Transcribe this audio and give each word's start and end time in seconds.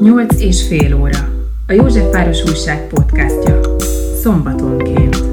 Nyolc 0.00 0.40
és 0.40 0.66
fél 0.66 0.96
óra. 1.00 1.28
A 1.66 1.72
Józsefváros 1.72 2.42
Újság 2.42 2.88
podcastja. 2.88 3.60
Szombatonként. 4.22 5.27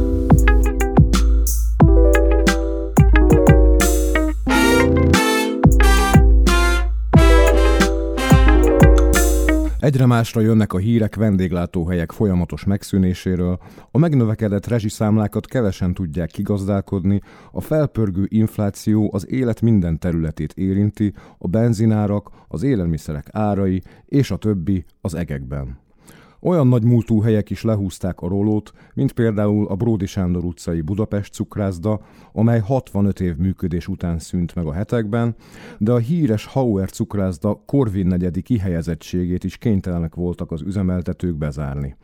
Egyre 9.85 10.05
másra 10.05 10.41
jönnek 10.41 10.73
a 10.73 10.77
hírek 10.77 11.15
vendéglátóhelyek 11.15 12.11
folyamatos 12.11 12.63
megszűnéséről, 12.63 13.59
a 13.91 13.97
megnövekedett 13.97 14.67
rezsiszámlákat 14.67 15.45
kevesen 15.45 15.93
tudják 15.93 16.29
kigazdálkodni, 16.29 17.21
a 17.51 17.61
felpörgő 17.61 18.25
infláció 18.29 19.09
az 19.13 19.31
élet 19.31 19.61
minden 19.61 19.99
területét 19.99 20.53
érinti, 20.53 21.13
a 21.37 21.47
benzinárak, 21.47 22.29
az 22.47 22.63
élelmiszerek 22.63 23.27
árai 23.31 23.81
és 24.05 24.31
a 24.31 24.37
többi 24.37 24.85
az 25.01 25.13
egekben. 25.13 25.84
Olyan 26.45 26.67
nagy 26.67 26.83
múltú 26.83 27.21
helyek 27.21 27.49
is 27.49 27.61
lehúzták 27.61 28.21
a 28.21 28.27
rólót, 28.27 28.71
mint 28.93 29.11
például 29.11 29.67
a 29.67 29.75
Bródi 29.75 30.05
Sándor 30.05 30.43
utcai 30.43 30.81
Budapest 30.81 31.33
cukrászda, 31.33 31.99
amely 32.33 32.59
65 32.59 33.19
év 33.19 33.35
működés 33.35 33.87
után 33.87 34.19
szűnt 34.19 34.55
meg 34.55 34.65
a 34.65 34.73
hetekben, 34.73 35.35
de 35.77 35.91
a 35.91 35.97
híres 35.97 36.45
Hauer 36.45 36.89
cukrászda 36.89 37.63
Korvin 37.65 38.07
negyedi 38.07 38.41
kihelyezettségét 38.41 39.43
is 39.43 39.57
kénytelenek 39.57 40.15
voltak 40.15 40.51
az 40.51 40.61
üzemeltetők 40.61 41.35
bezárni. 41.35 41.95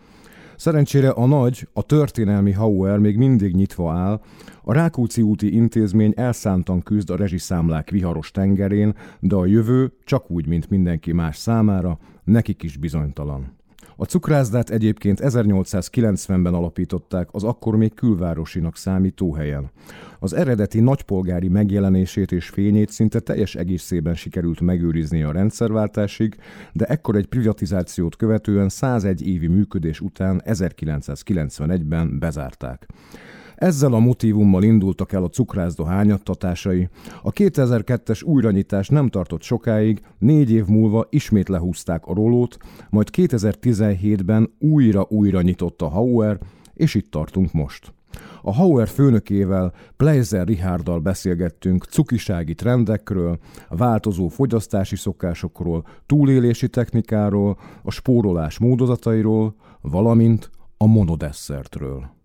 Szerencsére 0.55 1.09
a 1.09 1.25
nagy, 1.25 1.67
a 1.73 1.81
történelmi 1.81 2.51
Hauer 2.51 2.97
még 2.97 3.17
mindig 3.17 3.55
nyitva 3.55 3.91
áll, 3.91 4.21
a 4.63 4.73
Rákóczi 4.73 5.21
úti 5.21 5.55
intézmény 5.55 6.13
elszántan 6.15 6.81
küzd 6.81 7.09
a 7.09 7.15
rezsiszámlák 7.15 7.89
viharos 7.89 8.31
tengerén, 8.31 8.95
de 9.19 9.35
a 9.35 9.45
jövő, 9.45 9.93
csak 10.03 10.31
úgy, 10.31 10.47
mint 10.47 10.69
mindenki 10.69 11.11
más 11.11 11.37
számára, 11.37 11.99
nekik 12.23 12.63
is 12.63 12.77
bizonytalan. 12.77 13.59
A 14.01 14.05
cukrászdát 14.05 14.69
egyébként 14.69 15.19
1890-ben 15.23 16.53
alapították 16.53 17.27
az 17.31 17.43
akkor 17.43 17.75
még 17.75 17.93
külvárosinak 17.93 18.77
számító 18.77 19.33
helyen. 19.33 19.71
Az 20.19 20.33
eredeti 20.33 20.79
nagypolgári 20.79 21.47
megjelenését 21.47 22.31
és 22.31 22.49
fényét 22.49 22.89
szinte 22.89 23.19
teljes 23.19 23.55
egészében 23.55 24.15
sikerült 24.15 24.61
megőrizni 24.61 25.23
a 25.23 25.31
rendszerváltásig, 25.31 26.35
de 26.73 26.85
ekkor 26.85 27.15
egy 27.15 27.25
privatizációt 27.25 28.15
követően 28.15 28.69
101 28.69 29.27
évi 29.27 29.47
működés 29.47 29.99
után 29.99 30.41
1991-ben 30.45 32.19
bezárták. 32.19 32.87
Ezzel 33.61 33.93
a 33.93 33.99
motivummal 33.99 34.63
indultak 34.63 35.11
el 35.11 35.23
a 35.23 35.29
cukrászda 35.29 35.85
hányattatásai. 35.85 36.89
A 37.23 37.31
2002-es 37.31 38.23
újranyitás 38.23 38.87
nem 38.87 39.09
tartott 39.09 39.41
sokáig, 39.41 40.01
négy 40.17 40.51
év 40.51 40.65
múlva 40.65 41.07
ismét 41.09 41.49
lehúzták 41.49 42.05
a 42.05 42.13
rolót, 42.13 42.57
majd 42.89 43.07
2017-ben 43.11 44.53
újra-újra 44.59 45.41
nyitott 45.41 45.81
a 45.81 45.87
Hauer, 45.87 46.39
és 46.73 46.95
itt 46.95 47.11
tartunk 47.11 47.51
most. 47.51 47.93
A 48.41 48.53
Hauer 48.53 48.87
főnökével, 48.87 49.73
Pleiser 49.97 50.47
Richarddal 50.47 50.99
beszélgettünk 50.99 51.83
cukisági 51.83 52.53
trendekről, 52.53 53.39
változó 53.69 54.27
fogyasztási 54.27 54.95
szokásokról, 54.95 55.85
túlélési 56.05 56.69
technikáról, 56.69 57.57
a 57.83 57.91
spórolás 57.91 58.59
módozatairól, 58.59 59.55
valamint 59.81 60.49
a 60.77 60.85
monodesszertről. 60.85 62.19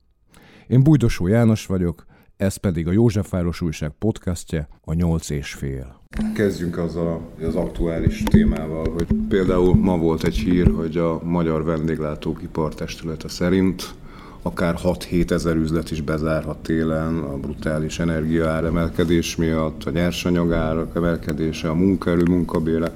Én 0.69 0.83
Bújdosó 0.83 1.27
János 1.27 1.67
vagyok, 1.67 2.05
ez 2.37 2.57
pedig 2.57 2.87
a 2.87 2.93
Józsefváros 2.93 3.61
Újság 3.61 3.91
podcastje, 3.99 4.69
a 4.85 4.93
nyolc 4.93 5.31
és 5.31 5.53
fél. 5.53 6.01
Kezdjünk 6.35 6.79
azzal 6.79 7.21
az 7.47 7.55
aktuális 7.55 8.23
témával, 8.23 8.93
hogy 8.93 9.07
például 9.29 9.75
ma 9.75 9.97
volt 9.99 10.25
egy 10.25 10.37
hír, 10.37 10.73
hogy 10.77 10.97
a 10.97 11.21
Magyar 11.23 11.65
Vendéglátók 11.65 12.43
Ipartestülete 12.43 13.29
szerint 13.29 13.95
akár 14.43 14.75
6-7 14.83 15.31
ezer 15.31 15.57
üzlet 15.57 15.91
is 15.91 16.01
bezárhat 16.01 16.59
télen 16.59 17.19
a 17.19 17.37
brutális 17.37 17.99
energiaáremelkedés 17.99 19.37
miatt, 19.37 19.85
a 19.85 19.91
nyersanyagárak 19.91 20.97
emelkedése, 20.97 21.69
a 21.69 21.75
munkaerő 21.75 22.23
munkabére 22.23 22.93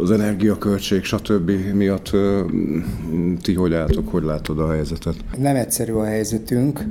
az 0.00 0.10
energiaköltség, 0.10 1.04
stb. 1.04 1.50
miatt 1.74 2.10
ti 3.42 3.54
hogy 3.54 3.74
álltok, 3.74 4.08
hogy 4.08 4.22
látod 4.22 4.58
a 4.58 4.72
helyzetet? 4.72 5.14
Nem 5.38 5.56
egyszerű 5.56 5.92
a 5.92 6.04
helyzetünk. 6.04 6.84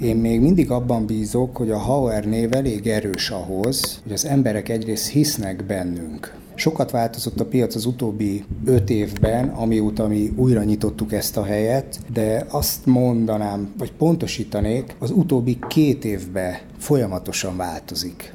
Én 0.00 0.16
még 0.16 0.40
mindig 0.40 0.70
abban 0.70 1.06
bízok, 1.06 1.56
hogy 1.56 1.70
a 1.70 1.78
Hauer 1.78 2.24
név 2.24 2.52
elég 2.52 2.86
erős 2.86 3.30
ahhoz, 3.30 4.00
hogy 4.02 4.12
az 4.12 4.26
emberek 4.26 4.68
egyrészt 4.68 5.08
hisznek 5.08 5.64
bennünk. 5.66 6.34
Sokat 6.54 6.90
változott 6.90 7.40
a 7.40 7.44
piac 7.44 7.74
az 7.74 7.86
utóbbi 7.86 8.44
öt 8.64 8.90
évben, 8.90 9.48
amióta 9.48 10.06
mi 10.06 10.32
újra 10.36 10.62
nyitottuk 10.62 11.12
ezt 11.12 11.36
a 11.36 11.44
helyet, 11.44 12.00
de 12.12 12.46
azt 12.50 12.86
mondanám, 12.86 13.72
vagy 13.78 13.92
pontosítanék, 13.92 14.94
az 14.98 15.10
utóbbi 15.10 15.58
két 15.68 16.04
évben 16.04 16.54
folyamatosan 16.78 17.56
változik. 17.56 18.34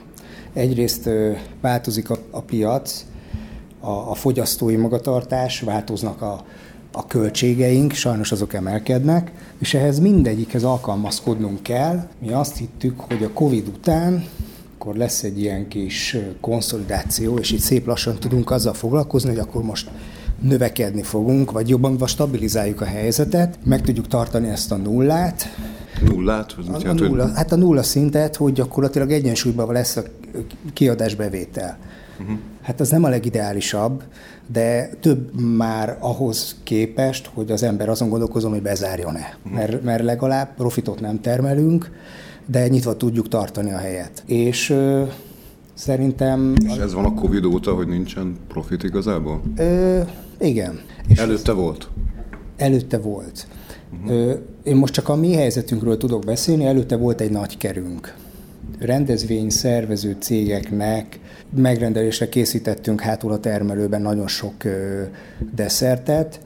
Egyrészt 0.53 1.09
változik 1.61 2.09
a, 2.09 2.17
a 2.31 2.41
piac, 2.41 3.05
a, 3.81 4.09
a 4.09 4.13
fogyasztói 4.13 4.75
magatartás, 4.75 5.59
változnak 5.61 6.21
a, 6.21 6.45
a 6.91 7.07
költségeink, 7.07 7.91
sajnos 7.91 8.31
azok 8.31 8.53
emelkednek, 8.53 9.31
és 9.59 9.73
ehhez 9.73 9.99
mindegyikhez 9.99 10.63
alkalmazkodnunk 10.63 11.63
kell. 11.63 12.07
Mi 12.19 12.31
azt 12.31 12.57
hittük, 12.57 12.99
hogy 12.99 13.23
a 13.23 13.31
Covid 13.33 13.67
után 13.67 14.25
akkor 14.81 14.95
lesz 14.95 15.23
egy 15.23 15.39
ilyen 15.39 15.67
kis 15.67 16.17
konszolidáció, 16.39 17.37
és 17.37 17.51
itt 17.51 17.59
szép 17.59 17.85
lassan 17.85 18.15
tudunk 18.19 18.51
azzal 18.51 18.73
foglalkozni, 18.73 19.29
hogy 19.29 19.39
akkor 19.39 19.63
most 19.63 19.89
növekedni 20.39 21.03
fogunk, 21.03 21.51
vagy 21.51 21.69
jobban 21.69 21.97
vagy 21.97 22.09
stabilizáljuk 22.09 22.81
a 22.81 22.85
helyzetet, 22.85 23.59
meg 23.63 23.81
tudjuk 23.81 24.07
tartani 24.07 24.47
ezt 24.47 24.71
a 24.71 24.75
nullát. 24.75 25.55
Nullát? 26.05 26.55
A, 26.71 26.87
a 26.87 26.93
nulla, 26.93 27.33
hát 27.33 27.51
a 27.51 27.55
nulla 27.55 27.83
szintet, 27.83 28.35
hogy 28.35 28.53
gyakorlatilag 28.53 29.11
egyensúlyban 29.11 29.71
lesz 29.71 29.95
a 29.95 30.03
kiadásbevétel. 30.73 31.77
Uh-huh. 32.19 32.37
Hát 32.61 32.79
az 32.79 32.89
nem 32.89 33.03
a 33.03 33.09
legideálisabb, 33.09 34.03
de 34.51 34.89
több 34.99 35.41
már 35.41 35.97
ahhoz 35.99 36.55
képest, 36.63 37.29
hogy 37.33 37.51
az 37.51 37.63
ember 37.63 37.89
azon 37.89 38.09
gondolkozom, 38.09 38.51
hogy 38.51 38.61
bezárjon-e. 38.61 39.37
Uh-huh. 39.37 39.59
Mert, 39.59 39.83
mert 39.83 40.03
legalább 40.03 40.55
profitot 40.55 40.99
nem 40.99 41.21
termelünk, 41.21 41.91
de 42.45 42.67
nyitva 42.67 42.97
tudjuk 42.97 43.27
tartani 43.27 43.71
a 43.71 43.77
helyet. 43.77 44.23
És 44.25 44.69
ö, 44.69 45.03
szerintem... 45.73 46.53
És 46.65 46.75
ez 46.75 46.93
van 46.93 47.05
a 47.05 47.13
Covid 47.13 47.45
óta, 47.45 47.73
hogy 47.73 47.87
nincsen 47.87 48.37
profit 48.47 48.83
igazából? 48.83 49.41
Ö, 49.57 50.01
igen. 50.39 50.79
És 51.07 51.19
előtte 51.19 51.51
volt? 51.51 51.89
Előtte 52.57 52.97
volt. 52.97 53.47
Uh-huh. 53.93 54.11
Ö, 54.11 54.33
én 54.63 54.75
most 54.75 54.93
csak 54.93 55.09
a 55.09 55.15
mi 55.15 55.33
helyzetünkről 55.33 55.97
tudok 55.97 56.23
beszélni, 56.23 56.65
előtte 56.65 56.95
volt 56.95 57.21
egy 57.21 57.31
nagy 57.31 57.57
kerünk 57.57 58.15
rendezvény 58.79 59.49
szervező 59.49 60.15
cégeknek 60.19 61.19
megrendelésre 61.55 62.29
készítettünk 62.29 63.01
hátul 63.01 63.31
a 63.31 63.39
termelőben 63.39 64.01
nagyon 64.01 64.27
sok 64.27 64.53
desszertet, 65.55 66.39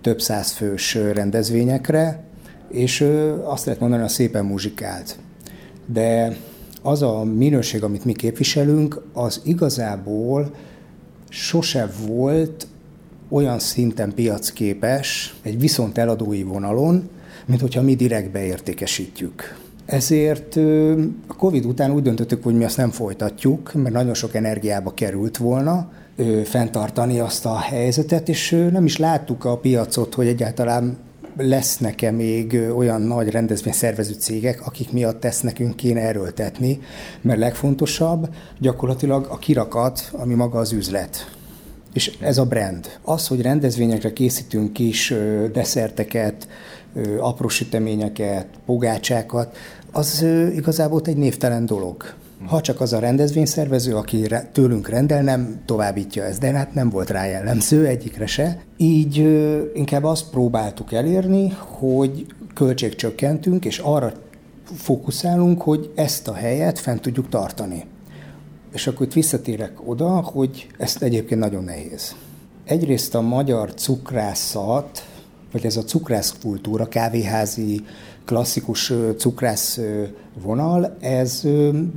több 0.00 0.20
száz 0.20 0.50
fős 0.50 0.94
rendezvényekre, 0.94 2.24
és 2.68 3.06
azt 3.44 3.64
lehet 3.64 3.80
mondani, 3.80 4.02
hogy 4.02 4.10
szépen 4.10 4.44
muzsikált. 4.44 5.18
De 5.86 6.36
az 6.82 7.02
a 7.02 7.24
minőség, 7.24 7.82
amit 7.82 8.04
mi 8.04 8.12
képviselünk, 8.12 9.02
az 9.12 9.40
igazából 9.44 10.54
sose 11.28 11.90
volt 12.06 12.66
olyan 13.28 13.58
szinten 13.58 14.14
piacképes, 14.14 15.34
egy 15.42 15.60
viszont 15.60 15.98
eladói 15.98 16.42
vonalon, 16.42 17.08
mint 17.46 17.60
hogyha 17.60 17.82
mi 17.82 17.94
direkt 17.94 18.30
beértékesítjük. 18.30 19.59
Ezért 19.90 20.56
a 21.26 21.34
Covid 21.36 21.64
után 21.64 21.90
úgy 21.90 22.02
döntöttük, 22.02 22.44
hogy 22.44 22.54
mi 22.54 22.64
azt 22.64 22.76
nem 22.76 22.90
folytatjuk, 22.90 23.72
mert 23.74 23.94
nagyon 23.94 24.14
sok 24.14 24.34
energiába 24.34 24.94
került 24.94 25.36
volna 25.36 25.90
fenntartani 26.44 27.18
azt 27.20 27.46
a 27.46 27.58
helyzetet, 27.58 28.28
és 28.28 28.50
nem 28.72 28.84
is 28.84 28.96
láttuk 28.96 29.44
a 29.44 29.56
piacot, 29.56 30.14
hogy 30.14 30.26
egyáltalán 30.26 30.98
lesznek-e 31.36 32.10
még 32.10 32.60
olyan 32.76 33.02
nagy 33.02 33.30
rendezvényszervező 33.30 34.12
cégek, 34.12 34.66
akik 34.66 34.92
miatt 34.92 35.24
ezt 35.24 35.42
nekünk 35.42 35.76
kéne 35.76 36.00
erőltetni, 36.00 36.80
mert 37.20 37.38
legfontosabb 37.38 38.34
gyakorlatilag 38.58 39.26
a 39.30 39.38
kirakat, 39.38 40.10
ami 40.12 40.34
maga 40.34 40.58
az 40.58 40.72
üzlet. 40.72 41.38
És 41.92 42.16
ez 42.20 42.38
a 42.38 42.44
brand. 42.44 42.86
Az, 43.02 43.26
hogy 43.26 43.42
rendezvényekre 43.42 44.12
készítünk 44.12 44.72
kis 44.72 45.14
desszerteket, 45.52 46.48
apró 47.18 47.48
süteményeket, 47.48 48.46
pogácsákat, 48.66 49.56
az 49.92 50.26
igazából 50.54 51.00
egy 51.04 51.16
névtelen 51.16 51.66
dolog. 51.66 52.14
Ha 52.46 52.60
csak 52.60 52.80
az 52.80 52.92
a 52.92 52.98
rendezvényszervező, 52.98 53.96
aki 53.96 54.26
tőlünk 54.52 54.88
rendel, 54.88 55.22
nem 55.22 55.60
továbbítja 55.64 56.24
ezt, 56.24 56.40
de 56.40 56.50
hát 56.52 56.74
nem 56.74 56.90
volt 56.90 57.10
rá 57.10 57.26
jellemző 57.26 57.86
egyikre 57.86 58.26
se. 58.26 58.62
Így 58.76 59.16
inkább 59.74 60.04
azt 60.04 60.30
próbáltuk 60.30 60.92
elérni, 60.92 61.48
hogy 61.58 62.26
költségcsökkentünk, 62.54 63.64
és 63.64 63.78
arra 63.78 64.12
fókuszálunk, 64.74 65.62
hogy 65.62 65.90
ezt 65.94 66.28
a 66.28 66.34
helyet 66.34 66.78
fent 66.78 67.00
tudjuk 67.00 67.28
tartani. 67.28 67.84
És 68.72 68.86
akkor 68.86 69.06
itt 69.06 69.12
visszatérek 69.12 69.88
oda, 69.88 70.08
hogy 70.08 70.66
ezt 70.78 71.02
egyébként 71.02 71.40
nagyon 71.40 71.64
nehéz. 71.64 72.14
egyrészt 72.64 73.14
a 73.14 73.20
magyar 73.20 73.74
cukrászat, 73.74 75.06
vagy 75.52 75.64
ez 75.64 75.76
a 75.76 75.84
cukrász 75.84 76.34
kultúra, 76.42 76.88
kávéházi, 76.88 77.84
klasszikus 78.24 78.92
cukrász 79.18 79.80
vonal, 80.42 80.96
ez 81.00 81.42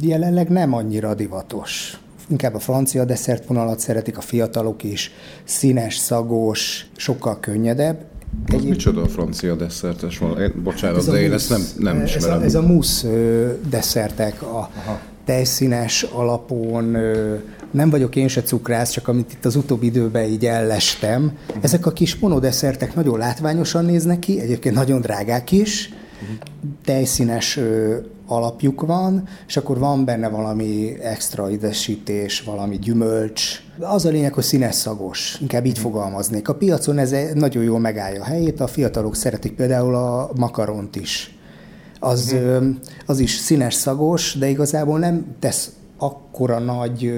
jelenleg 0.01 0.49
nem 0.49 0.73
annyira 0.73 1.13
divatos. 1.13 1.97
Inkább 2.27 2.55
a 2.55 2.59
francia 2.59 3.05
desszert 3.05 3.45
vonalat 3.45 3.79
szeretik 3.79 4.17
a 4.17 4.21
fiatalok 4.21 4.83
is, 4.83 5.11
színes, 5.43 5.97
szagos, 5.97 6.85
sokkal 6.95 7.39
könnyedebb. 7.39 8.05
Ez 8.47 8.53
Egyéb... 8.53 8.69
micsoda 8.69 9.01
a 9.01 9.07
francia 9.07 9.55
desszertes 9.55 10.17
vonal? 10.17 10.51
Bocsánat, 10.63 11.03
hát 11.03 11.13
de 11.13 11.21
én 11.21 11.33
ezt 11.33 11.49
nem, 11.49 11.61
nem 11.77 11.99
ez 11.99 12.15
ismerem. 12.15 12.41
A, 12.41 12.43
ez 12.43 12.55
a 12.55 12.61
musz 12.61 13.05
desszertek, 13.69 14.41
a 14.41 14.69
Aha. 14.85 14.99
tejszínes 15.25 16.03
alapon, 16.03 16.97
nem 17.71 17.89
vagyok 17.89 18.15
én 18.15 18.27
se 18.27 18.41
cukrász, 18.41 18.91
csak 18.91 19.07
amit 19.07 19.31
itt 19.31 19.45
az 19.45 19.55
utóbbi 19.55 19.85
időben 19.85 20.29
így 20.29 20.45
ellestem. 20.45 21.31
Ezek 21.61 21.85
a 21.85 21.91
kis 21.91 22.15
monodesszertek 22.15 22.95
nagyon 22.95 23.17
látványosan 23.17 23.85
néznek 23.85 24.19
ki, 24.19 24.39
egyébként 24.39 24.75
nagyon 24.75 25.01
drágák 25.01 25.51
is, 25.51 25.93
tejszínes 26.85 27.59
alapjuk 28.27 28.81
van, 28.81 29.27
és 29.47 29.57
akkor 29.57 29.79
van 29.79 30.05
benne 30.05 30.29
valami 30.29 30.99
extra 31.01 31.49
idesítés, 31.49 32.41
valami 32.41 32.79
gyümölcs. 32.79 33.63
Az 33.79 34.05
a 34.05 34.09
lényeg, 34.09 34.33
hogy 34.33 34.43
színes 34.43 34.75
szagos, 34.75 35.37
inkább 35.41 35.65
így 35.65 35.77
fogalmaznék. 35.77 36.49
A 36.49 36.55
piacon 36.55 36.97
ez 36.97 37.15
nagyon 37.33 37.63
jól 37.63 37.79
megállja 37.79 38.21
a 38.21 38.25
helyét, 38.25 38.59
a 38.59 38.67
fiatalok 38.67 39.15
szeretik 39.15 39.53
például 39.53 39.95
a 39.95 40.31
makaront 40.35 40.95
is. 40.95 41.37
Az, 41.99 42.35
az 43.05 43.19
is 43.19 43.31
színes 43.31 43.73
szagos, 43.73 44.35
de 44.39 44.49
igazából 44.49 44.99
nem 44.99 45.25
tesz 45.39 45.71
akkora 45.97 46.59
nagy 46.59 47.13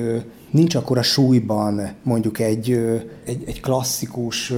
nincs 0.55 0.75
akkor 0.75 0.97
a 0.97 1.01
súlyban 1.01 1.91
mondjuk 2.03 2.39
egy, 2.39 2.71
egy, 3.25 3.43
egy 3.45 3.61
klasszikus 3.61 4.53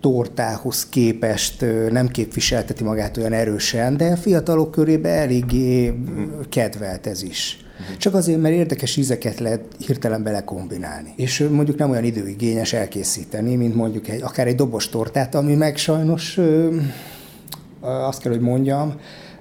tortához 0.00 0.88
képest 0.88 1.64
nem 1.90 2.08
képviselteti 2.08 2.84
magát 2.84 3.16
olyan 3.16 3.32
erősen, 3.32 3.96
de 3.96 4.16
fiatalok 4.16 4.70
körében 4.70 5.18
eléggé 5.18 5.94
kedvelt 6.48 7.06
ez 7.06 7.22
is. 7.22 7.62
Csak 7.98 8.14
azért, 8.14 8.40
mert 8.40 8.54
érdekes 8.54 8.96
ízeket 8.96 9.38
lehet 9.38 9.60
hirtelen 9.86 10.22
belekombinálni. 10.22 11.12
És 11.16 11.46
mondjuk 11.50 11.78
nem 11.78 11.90
olyan 11.90 12.04
időigényes 12.04 12.72
elkészíteni, 12.72 13.56
mint 13.56 13.74
mondjuk 13.74 14.08
egy, 14.08 14.22
akár 14.22 14.46
egy 14.46 14.54
dobos 14.54 14.88
tortát, 14.88 15.34
ami 15.34 15.54
meg 15.54 15.76
sajnos 15.76 16.38
azt 17.80 18.20
kell, 18.20 18.32
hogy 18.32 18.40
mondjam, 18.40 18.94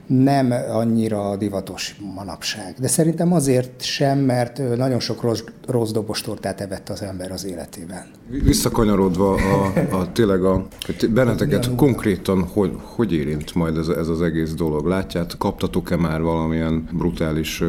nem 0.07 0.54
annyira 0.71 1.36
divatos 1.36 1.95
manapság. 2.15 2.75
De 2.80 2.88
szerintem 2.88 3.33
azért 3.33 3.81
sem, 3.81 4.19
mert 4.19 4.77
nagyon 4.77 5.00
sok 5.00 5.21
rossz, 5.21 5.42
rossz 5.68 5.92
dobostortát 5.92 6.62
evett 6.62 6.89
az 6.89 7.01
ember 7.01 7.31
az 7.31 7.45
életében. 7.45 8.06
Visszakanyarodva 8.30 9.33
a, 9.33 9.74
a 9.95 10.12
tényleg 10.12 10.44
a, 10.44 10.68
benneteket 11.09 11.75
konkrétan 11.75 12.44
hogy, 12.44 12.71
hogy 12.81 13.13
érint 13.13 13.56
majd 13.56 13.77
ez, 13.77 13.88
ez 13.88 14.07
az 14.07 14.21
egész 14.21 14.54
dolog? 14.54 14.86
Látját, 14.86 15.38
kaptatok-e 15.38 15.95
már 15.95 16.21
valamilyen 16.21 16.88
brutális 16.92 17.63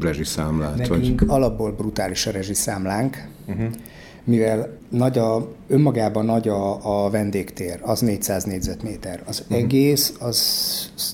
rezsiszámlát? 0.00 0.76
Nekünk 0.76 1.20
vagy? 1.20 1.28
alapból 1.28 1.72
brutális 1.72 2.26
a 2.26 2.30
rezsiszámlánk. 2.30 3.16
Uh-huh 3.46 3.70
mivel 4.28 4.68
nagy 4.88 5.18
a, 5.18 5.48
önmagában 5.68 6.24
nagy 6.24 6.48
a, 6.48 7.04
a 7.04 7.10
vendégtér, 7.10 7.78
az 7.82 8.00
400 8.00 8.44
négyzetméter. 8.44 9.22
Az 9.26 9.40
uh-huh. 9.40 9.58
egész, 9.58 10.14
az 10.20 10.40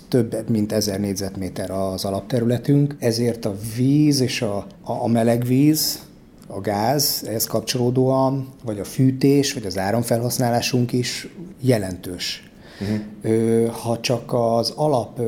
több 0.09 0.51
mint 0.51 0.73
1000 0.73 1.01
négyzetméter 1.01 1.71
az 1.71 2.05
alapterületünk, 2.05 2.97
ezért 2.99 3.45
a 3.45 3.55
víz 3.77 4.21
és 4.21 4.43
a, 4.43 4.57
a, 4.83 4.93
a 4.93 5.09
meleg 5.09 5.45
víz, 5.45 5.99
a 6.47 6.61
gáz 6.61 7.25
ehhez 7.29 7.47
kapcsolódóan, 7.47 8.49
vagy 8.65 8.79
a 8.79 8.85
fűtés, 8.85 9.53
vagy 9.53 9.67
az 9.67 9.79
áramfelhasználásunk 9.79 10.93
is 10.93 11.29
jelentős. 11.61 12.51
Uh-huh. 12.81 13.71
Ha 13.71 14.01
csak 14.01 14.33
az 14.33 14.71
alap 14.71 15.21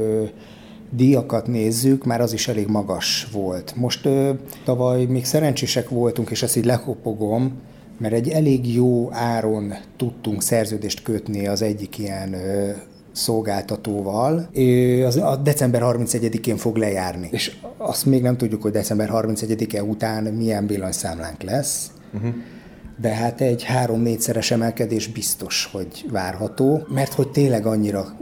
díjakat 0.91 1.47
nézzük, 1.47 2.05
már 2.05 2.21
az 2.21 2.33
is 2.33 2.49
elég 2.49 2.67
magas 2.67 3.27
volt. 3.33 3.73
Most 3.77 4.07
ö, 4.07 4.31
tavaly 4.65 5.05
még 5.05 5.25
szerencsések 5.25 5.89
voltunk, 5.89 6.31
és 6.31 6.43
ezt 6.43 6.57
így 6.57 6.65
lekopogom, 6.65 7.53
mert 7.99 8.15
egy 8.15 8.29
elég 8.29 8.75
jó 8.75 9.13
áron 9.13 9.75
tudtunk 9.97 10.43
szerződést 10.43 11.03
kötni 11.03 11.47
az 11.47 11.63
egyik 11.63 11.99
ilyen 11.99 12.37
szolgáltatóval. 13.13 14.49
Az 15.07 15.17
a 15.17 15.37
december 15.37 15.83
31-én 15.85 16.57
fog 16.57 16.77
lejárni. 16.77 17.29
És 17.31 17.57
azt 17.77 18.07
még 18.07 18.23
nem 18.23 18.37
tudjuk, 18.37 18.63
hogy 18.63 18.73
december 18.73 19.11
31-e 19.13 19.83
után 19.83 20.25
milyen 20.25 20.67
villanyszámlánk 20.67 21.43
lesz. 21.43 21.91
Uh-huh 22.15 22.35
de 23.01 23.09
hát 23.09 23.41
egy 23.41 23.63
három-négyszeres 23.63 24.51
emelkedés 24.51 25.07
biztos, 25.07 25.69
hogy 25.73 26.07
várható, 26.11 26.87
mert 26.89 27.13
hogy 27.13 27.29
tényleg 27.29 27.67
annyira 27.67 28.17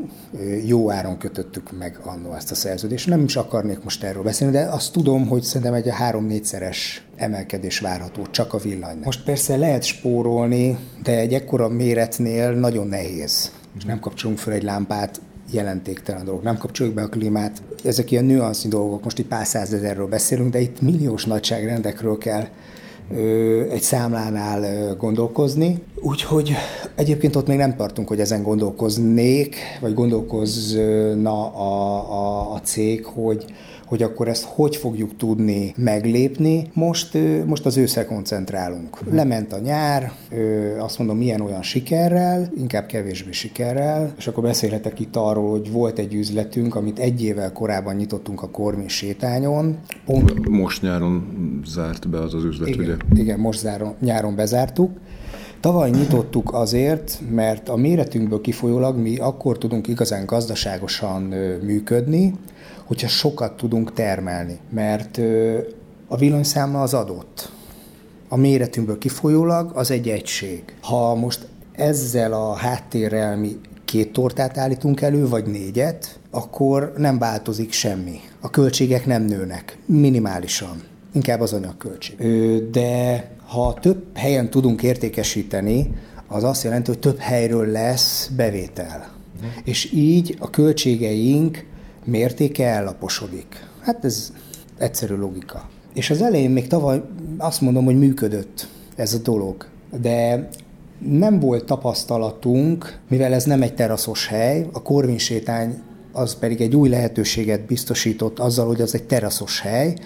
jó 0.67 0.91
áron 0.91 1.19
kötöttük 1.19 1.79
meg 1.79 1.99
annó 2.03 2.35
ezt 2.35 2.51
a 2.51 2.55
szerződést. 2.55 3.09
Nem 3.09 3.25
is 3.25 3.37
akarnék 3.37 3.83
most 3.83 4.05
erről 4.05 4.23
beszélni, 4.23 4.53
de 4.53 4.63
azt 4.63 4.93
tudom, 4.93 5.27
hogy 5.27 5.43
szerintem 5.43 5.75
egy 5.75 5.89
három-négyszeres 5.91 7.07
emelkedés 7.17 7.79
várható 7.79 8.27
csak 8.31 8.53
a 8.53 8.59
villany. 8.59 8.99
Most 9.05 9.25
persze 9.25 9.57
lehet 9.57 9.83
spórolni, 9.83 10.79
de 11.03 11.19
egy 11.19 11.35
ekkora 11.35 11.69
méretnél 11.69 12.53
nagyon 12.53 12.87
nehéz. 12.87 13.51
És 13.79 13.85
nem 13.85 14.01
kapcsolunk 14.01 14.39
fel 14.39 14.53
egy 14.53 14.63
lámpát, 14.63 15.21
jelentéktelen 15.51 16.25
dolog. 16.25 16.43
Nem 16.43 16.57
kapcsoljuk 16.57 16.95
be 16.95 17.03
a 17.03 17.09
klímát. 17.09 17.63
Ezek 17.85 18.11
ilyen 18.11 18.25
nüansznyi 18.25 18.71
dolgok. 18.71 19.05
Most 19.05 19.19
itt 19.19 19.29
pár 19.29 19.47
százezerről 19.47 20.07
beszélünk, 20.07 20.53
de 20.53 20.61
itt 20.61 20.81
milliós 20.81 21.25
nagyságrendekről 21.25 22.19
kell 22.19 22.47
egy 23.71 23.83
számlánál 23.83 24.95
gondolkozni. 24.97 25.83
Úgyhogy 26.01 26.53
egyébként 26.95 27.37
ott 27.37 27.47
még 27.47 27.57
nem 27.57 27.77
tartunk, 27.77 28.09
hogy 28.09 28.21
ezen 28.21 28.43
gondolkoznék, 28.43 29.57
vagy 29.81 29.95
gondolkozna 29.95 31.55
a, 31.55 32.11
a, 32.13 32.53
a 32.53 32.61
cég, 32.61 33.05
hogy 33.05 33.45
hogy 33.95 34.03
akkor 34.03 34.29
ezt 34.29 34.45
hogy 34.45 34.77
fogjuk 34.77 35.17
tudni 35.17 35.75
meglépni. 35.77 36.71
Most, 36.73 37.19
most 37.47 37.67
az 37.67 37.77
őszre 37.77 38.05
koncentrálunk. 38.05 38.99
Lement 39.11 39.53
a 39.53 39.59
nyár, 39.59 40.13
azt 40.79 40.99
mondom, 40.99 41.17
milyen 41.17 41.41
olyan 41.41 41.63
sikerrel, 41.63 42.51
inkább 42.57 42.87
kevésbé 42.87 43.33
sikerrel, 43.33 44.15
és 44.19 44.27
akkor 44.27 44.43
beszélhetek 44.43 45.01
itt 45.01 45.17
arról, 45.17 45.51
hogy 45.51 45.73
volt 45.73 45.99
egy 45.99 46.15
üzletünk, 46.15 46.75
amit 46.75 46.99
egy 46.99 47.25
évvel 47.25 47.53
korábban 47.53 47.95
nyitottunk 47.95 48.43
a 48.43 48.51
Kormi 48.51 48.89
sétányon. 48.89 49.79
Pont... 50.05 50.49
Most 50.49 50.83
nyáron 50.83 51.27
zárt 51.67 52.09
be 52.09 52.19
az 52.21 52.35
az 52.35 52.45
üzlet, 52.45 52.69
igen, 52.69 52.81
ugye? 52.81 53.21
Igen, 53.21 53.39
most 53.39 53.59
záron, 53.59 53.95
nyáron 54.01 54.35
bezártuk. 54.35 54.91
Tavaly 55.65 55.91
nyitottuk 55.91 56.53
azért, 56.53 57.21
mert 57.31 57.69
a 57.69 57.77
méretünkből 57.77 58.41
kifolyólag 58.41 58.97
mi 58.97 59.17
akkor 59.17 59.59
tudunk 59.59 59.89
igazán 59.89 60.27
gazdaságosan 60.27 61.23
működni, 61.63 62.35
hogyha 62.85 63.09
sokat 63.09 63.57
tudunk 63.57 63.93
termelni, 63.93 64.59
mert 64.71 65.21
a 66.09 66.17
villanyszámla 66.17 66.83
az 66.83 66.95
adott. 66.95 67.53
A 68.29 68.37
méretünkből 68.37 68.99
kifolyólag 68.99 69.71
az 69.75 69.91
egy 69.91 70.09
egység. 70.09 70.63
Ha 70.81 71.15
most 71.15 71.49
ezzel 71.73 72.33
a 72.33 72.53
háttérrel 72.53 73.37
mi 73.37 73.61
két 73.85 74.13
tortát 74.13 74.59
állítunk 74.59 75.01
elő, 75.01 75.29
vagy 75.29 75.47
négyet, 75.47 76.19
akkor 76.31 76.93
nem 76.97 77.19
változik 77.19 77.73
semmi. 77.73 78.21
A 78.41 78.51
költségek 78.51 79.07
nem 79.07 79.23
nőnek, 79.23 79.79
minimálisan. 79.87 80.83
Inkább 81.15 81.41
az 81.41 81.53
anyagköltség. 81.53 82.17
De 82.71 83.29
ha 83.55 83.75
több 83.81 84.05
helyen 84.15 84.51
tudunk 84.51 84.83
értékesíteni, 84.83 85.95
az 86.29 86.45
azt 86.45 86.63
jelenti, 86.63 86.91
hogy 86.91 86.99
több 86.99 87.19
helyről 87.19 87.67
lesz 87.67 88.31
bevétel. 88.37 89.13
És 89.65 89.93
így 89.93 90.37
a 90.39 90.51
költségeink 90.51 91.67
mértéke 92.05 92.67
ellaposodik. 92.67 93.67
Hát 93.81 94.05
ez 94.05 94.33
egyszerű 94.79 95.15
logika. 95.15 95.69
És 95.95 96.11
az 96.11 96.23
elején 96.23 96.51
még 96.51 96.67
tavaly 96.67 97.03
azt 97.39 97.61
mondom, 97.61 97.85
hogy 97.85 97.99
működött 97.99 98.69
ez 98.97 99.15
a 99.15 99.19
dolog, 99.19 99.67
de 100.01 100.49
nem 100.99 101.41
volt 101.41 101.65
tapasztalatunk, 101.65 102.99
mivel 103.09 103.33
ez 103.33 103.45
nem 103.45 103.63
egy 103.63 103.75
teraszos 103.75 104.27
hely, 104.27 104.67
a 104.73 104.83
Korvin 104.83 105.19
sétány 105.19 105.83
az 106.15 106.35
pedig 106.35 106.61
egy 106.61 106.77
új 106.77 106.89
lehetőséget 106.89 107.67
biztosított 107.67 108.39
azzal, 108.39 108.67
hogy 108.67 108.81
az 108.81 108.95
egy 108.95 109.05
teraszos 109.05 109.61
hely, 109.61 109.97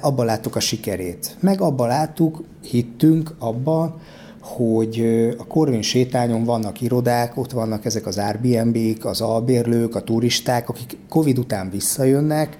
abban 0.00 0.26
láttuk 0.26 0.56
a 0.56 0.60
sikerét. 0.60 1.36
Meg 1.40 1.60
abban 1.60 1.88
láttuk, 1.88 2.44
hittünk 2.62 3.34
abban, 3.38 4.00
hogy 4.40 5.00
a 5.38 5.46
Korvin 5.46 5.82
sétányon 5.82 6.44
vannak 6.44 6.80
irodák, 6.80 7.36
ott 7.36 7.50
vannak 7.50 7.84
ezek 7.84 8.06
az 8.06 8.18
Airbnb-k, 8.18 9.04
az 9.04 9.20
albérlők, 9.20 9.94
a 9.94 10.00
turisták, 10.00 10.68
akik 10.68 10.96
Covid 11.08 11.38
után 11.38 11.70
visszajönnek, 11.70 12.58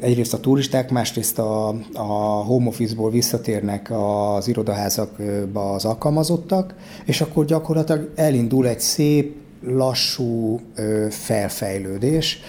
egyrészt 0.00 0.34
a 0.34 0.40
turisták, 0.40 0.90
másrészt 0.90 1.38
a, 1.38 1.68
a 1.92 2.02
home 2.44 2.66
office-ból 2.66 3.10
visszatérnek 3.10 3.90
az 3.90 4.48
irodaházakba 4.48 5.72
az 5.72 5.84
alkalmazottak, 5.84 6.74
és 7.04 7.20
akkor 7.20 7.44
gyakorlatilag 7.44 8.10
elindul 8.14 8.68
egy 8.68 8.80
szép, 8.80 9.36
lassú 9.62 10.60
felfejlődés, 11.10 12.40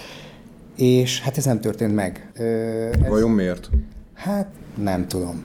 és 0.76 1.20
hát 1.20 1.36
ez 1.36 1.44
nem 1.44 1.60
történt 1.60 1.94
meg. 1.94 2.30
Ez, 2.34 3.08
Vajon 3.08 3.30
miért? 3.30 3.70
Hát 4.14 4.46
nem 4.82 5.08
tudom 5.08 5.44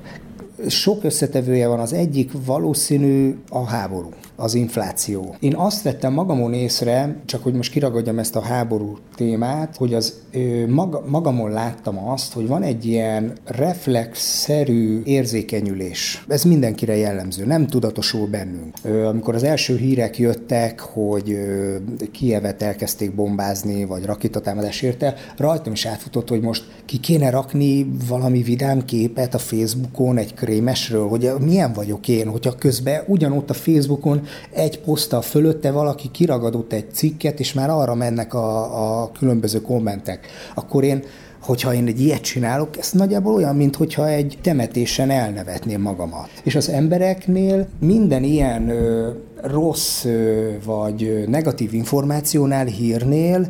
sok 0.67 1.03
összetevője 1.03 1.67
van. 1.67 1.79
Az 1.79 1.93
egyik 1.93 2.31
valószínű 2.45 3.35
a 3.49 3.65
háború 3.65 4.09
az 4.35 4.53
infláció. 4.53 5.35
Én 5.39 5.55
azt 5.55 5.81
vettem 5.83 6.13
magamon 6.13 6.53
észre, 6.53 7.15
csak 7.25 7.43
hogy 7.43 7.53
most 7.53 7.71
kiragadjam 7.71 8.19
ezt 8.19 8.35
a 8.35 8.41
háború 8.41 8.97
témát, 9.15 9.75
hogy 9.75 9.93
az 9.93 10.13
ö, 10.31 10.67
maga, 10.67 11.03
magamon 11.07 11.51
láttam 11.51 12.07
azt, 12.07 12.33
hogy 12.33 12.47
van 12.47 12.63
egy 12.63 12.85
ilyen 12.85 13.33
reflexszerű 13.45 15.01
érzékenyülés. 15.03 16.25
Ez 16.27 16.43
mindenkire 16.43 16.95
jellemző, 16.95 17.45
nem 17.45 17.67
tudatosul 17.67 18.27
bennünk. 18.27 18.73
Amikor 19.05 19.35
az 19.35 19.43
első 19.43 19.77
hírek 19.77 20.17
jöttek, 20.17 20.79
hogy 20.79 21.31
ö, 21.31 21.75
Kievet 22.11 22.61
elkezdték 22.61 23.15
bombázni, 23.15 23.85
vagy 23.85 24.05
rakétatámadás 24.05 24.81
érte, 24.81 25.15
rajtam 25.37 25.73
is 25.73 25.85
átfutott, 25.85 26.29
hogy 26.29 26.41
most 26.41 26.63
ki 26.85 26.97
kéne 26.97 27.29
rakni 27.29 27.87
valami 28.07 28.41
vidám 28.41 28.85
képet 28.85 29.33
a 29.33 29.37
Facebookon 29.37 30.17
egy 30.17 30.33
krémesről, 30.33 31.07
hogy 31.07 31.31
milyen 31.39 31.73
vagyok 31.73 32.07
én, 32.07 32.27
hogyha 32.27 32.55
közben 32.55 33.03
ugyanott 33.07 33.49
a 33.49 33.53
Facebookon 33.53 34.24
egy 34.51 34.79
poszta 34.79 35.21
fölötte 35.21 35.71
valaki 35.71 36.11
kiragadott 36.11 36.73
egy 36.73 36.93
cikket, 36.93 37.39
és 37.39 37.53
már 37.53 37.69
arra 37.69 37.95
mennek 37.95 38.33
a, 38.33 39.01
a 39.01 39.11
különböző 39.11 39.61
kommentek. 39.61 40.27
Akkor 40.55 40.83
én 40.83 41.03
hogyha 41.45 41.73
én 41.73 41.87
egy 41.87 42.01
ilyet 42.01 42.21
csinálok, 42.21 42.77
ez 42.77 42.91
nagyjából 42.91 43.33
olyan, 43.33 43.55
mint 43.55 43.75
hogyha 43.75 44.07
egy 44.07 44.37
temetésen 44.41 45.09
elnevetném 45.09 45.81
magamat. 45.81 46.29
És 46.43 46.55
az 46.55 46.69
embereknél 46.69 47.67
minden 47.79 48.23
ilyen 48.23 48.69
ö, 48.69 49.09
rossz 49.41 50.05
ö, 50.05 50.49
vagy 50.65 51.23
negatív 51.27 51.73
információnál, 51.73 52.65
hírnél 52.65 53.47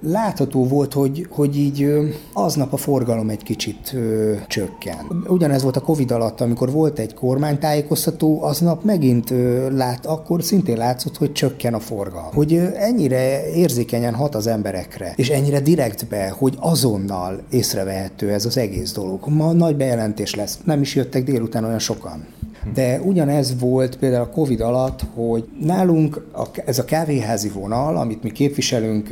látható 0.00 0.66
volt, 0.66 0.92
hogy, 0.92 1.26
hogy 1.30 1.56
így 1.56 1.88
aznap 2.32 2.72
a 2.72 2.76
forgalom 2.76 3.28
egy 3.28 3.42
kicsit 3.42 3.96
csökken. 4.46 5.24
Ugyanez 5.28 5.62
volt 5.62 5.76
a 5.76 5.80
Covid 5.80 6.10
alatt, 6.10 6.40
amikor 6.40 6.70
volt 6.70 6.98
egy 6.98 7.14
kormánytájékoztató, 7.14 8.42
aznap 8.42 8.84
megint 8.84 9.34
lát, 9.70 10.06
akkor 10.06 10.42
szintén 10.42 10.76
látszott, 10.76 11.16
hogy 11.16 11.32
csökken 11.32 11.74
a 11.74 11.80
forgalom. 11.80 12.34
Hogy 12.34 12.54
ennyire 12.74 13.50
érzékenyen 13.54 14.14
hat 14.14 14.34
az 14.34 14.46
emberekre, 14.46 15.12
és 15.16 15.28
ennyire 15.30 15.60
direktbe, 15.60 16.28
hogy 16.28 16.54
azonnal 16.60 17.40
észrevehető 17.50 18.30
ez 18.30 18.46
az 18.46 18.56
egész 18.56 18.92
dolog. 18.92 19.28
Ma 19.28 19.52
nagy 19.52 19.76
bejelentés 19.76 20.34
lesz. 20.34 20.58
Nem 20.64 20.80
is 20.80 20.94
jöttek 20.94 21.24
délután 21.24 21.64
olyan 21.64 21.78
sokan. 21.78 22.26
De 22.74 23.00
ugyanez 23.00 23.60
volt 23.60 23.96
például 23.96 24.22
a 24.22 24.30
Covid 24.30 24.60
alatt, 24.60 25.00
hogy 25.14 25.48
nálunk 25.60 26.26
a, 26.32 26.46
ez 26.64 26.78
a 26.78 26.84
kávéházi 26.84 27.48
vonal, 27.48 27.96
amit 27.96 28.22
mi 28.22 28.30
képviselünk 28.30 29.08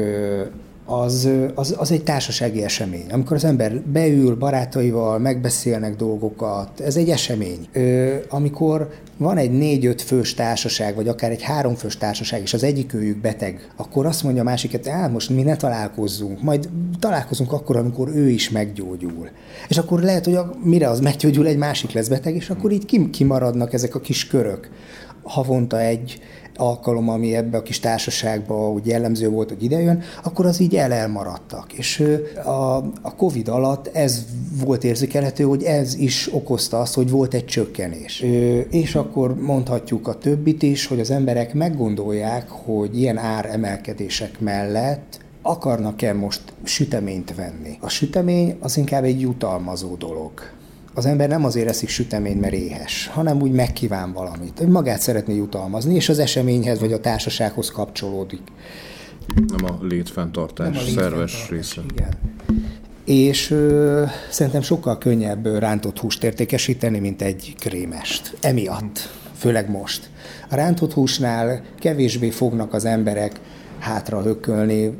az, 0.86 1.28
az, 1.54 1.74
az 1.78 1.90
egy 1.90 2.02
társasági 2.02 2.62
esemény. 2.62 3.06
Amikor 3.10 3.36
az 3.36 3.44
ember 3.44 3.80
beül 3.80 4.34
barátaival, 4.34 5.18
megbeszélnek 5.18 5.96
dolgokat, 5.96 6.80
ez 6.80 6.96
egy 6.96 7.10
esemény. 7.10 7.68
Ö, 7.72 8.16
amikor 8.28 8.90
van 9.16 9.36
egy 9.36 9.50
négy-öt 9.50 10.02
fős 10.02 10.34
társaság, 10.34 10.94
vagy 10.94 11.08
akár 11.08 11.30
egy 11.30 11.42
három 11.42 11.74
fős 11.74 11.96
társaság, 11.96 12.42
és 12.42 12.54
az 12.54 12.62
egyik 12.62 12.94
őjük 12.94 13.20
beteg, 13.20 13.68
akkor 13.76 14.06
azt 14.06 14.22
mondja 14.22 14.42
a 14.42 14.44
másiket, 14.44 14.86
hát 14.86 15.12
most 15.12 15.30
mi 15.30 15.42
ne 15.42 15.56
találkozzunk, 15.56 16.42
majd 16.42 16.68
találkozunk 16.98 17.52
akkor, 17.52 17.76
amikor 17.76 18.08
ő 18.08 18.28
is 18.28 18.50
meggyógyul. 18.50 19.28
És 19.68 19.78
akkor 19.78 20.00
lehet, 20.00 20.24
hogy 20.24 20.34
a, 20.34 20.54
mire 20.62 20.88
az 20.88 21.00
meggyógyul, 21.00 21.46
egy 21.46 21.56
másik 21.56 21.92
lesz 21.92 22.08
beteg, 22.08 22.34
és 22.34 22.50
akkor 22.50 22.72
így 22.72 23.10
kimaradnak 23.10 23.72
ezek 23.72 23.94
a 23.94 24.00
kis 24.00 24.26
körök. 24.26 24.70
Havonta 25.22 25.80
egy, 25.80 26.20
alkalom, 26.56 27.08
ami 27.08 27.34
ebbe 27.34 27.56
a 27.56 27.62
kis 27.62 27.80
társaságba 27.80 28.70
úgy 28.70 28.86
jellemző 28.86 29.28
volt, 29.28 29.48
hogy 29.48 29.62
idejön, 29.62 30.02
akkor 30.22 30.46
az 30.46 30.60
így 30.60 30.76
el 30.76 30.92
elmaradtak. 30.92 31.72
És 31.72 32.04
a, 32.44 32.76
a 33.02 33.14
Covid 33.16 33.48
alatt 33.48 33.86
ez 33.86 34.24
volt 34.64 34.84
érzékelhető, 34.84 35.44
hogy 35.44 35.62
ez 35.62 35.94
is 35.94 36.28
okozta 36.32 36.80
azt, 36.80 36.94
hogy 36.94 37.10
volt 37.10 37.34
egy 37.34 37.44
csökkenés. 37.44 38.24
És 38.70 38.94
akkor 38.94 39.40
mondhatjuk 39.40 40.08
a 40.08 40.18
többit 40.18 40.62
is, 40.62 40.86
hogy 40.86 41.00
az 41.00 41.10
emberek 41.10 41.54
meggondolják, 41.54 42.48
hogy 42.48 42.98
ilyen 42.98 43.18
áremelkedések 43.18 44.40
mellett 44.40 45.18
akarnak-e 45.42 46.12
most 46.12 46.42
süteményt 46.62 47.34
venni. 47.34 47.78
A 47.80 47.88
sütemény 47.88 48.56
az 48.60 48.76
inkább 48.76 49.04
egy 49.04 49.20
jutalmazó 49.20 49.94
dolog 49.94 50.32
az 50.94 51.06
ember 51.06 51.28
nem 51.28 51.44
azért 51.44 51.68
eszik 51.68 51.88
süteményt, 51.88 52.40
mert 52.40 52.52
éhes, 52.52 53.10
hanem 53.12 53.42
úgy 53.42 53.52
megkíván 53.52 54.12
valamit. 54.12 54.58
Hogy 54.58 54.68
magát 54.68 55.00
szeretné 55.00 55.34
jutalmazni, 55.34 55.94
és 55.94 56.08
az 56.08 56.18
eseményhez 56.18 56.80
vagy 56.80 56.92
a 56.92 57.00
társasághoz 57.00 57.70
kapcsolódik. 57.70 58.40
Nem 59.56 59.64
a 59.64 59.84
létfenntartás, 59.84 60.66
nem 60.66 60.76
a 60.76 60.84
létfenntartás 60.84 61.30
szerves 61.30 61.50
része. 61.50 61.80
Igen. 61.92 62.08
És 63.04 63.50
ö, 63.50 64.04
szerintem 64.30 64.62
sokkal 64.62 64.98
könnyebb 64.98 65.46
rántott 65.46 65.98
húst 65.98 66.24
értékesíteni, 66.24 66.98
mint 66.98 67.22
egy 67.22 67.54
krémest. 67.58 68.36
Emiatt, 68.40 69.10
főleg 69.36 69.70
most. 69.70 70.10
A 70.50 70.54
rántott 70.54 70.92
húsnál 70.92 71.62
kevésbé 71.78 72.30
fognak 72.30 72.72
az 72.72 72.84
emberek 72.84 73.40
hátra 73.78 74.22
hökölni, 74.22 74.96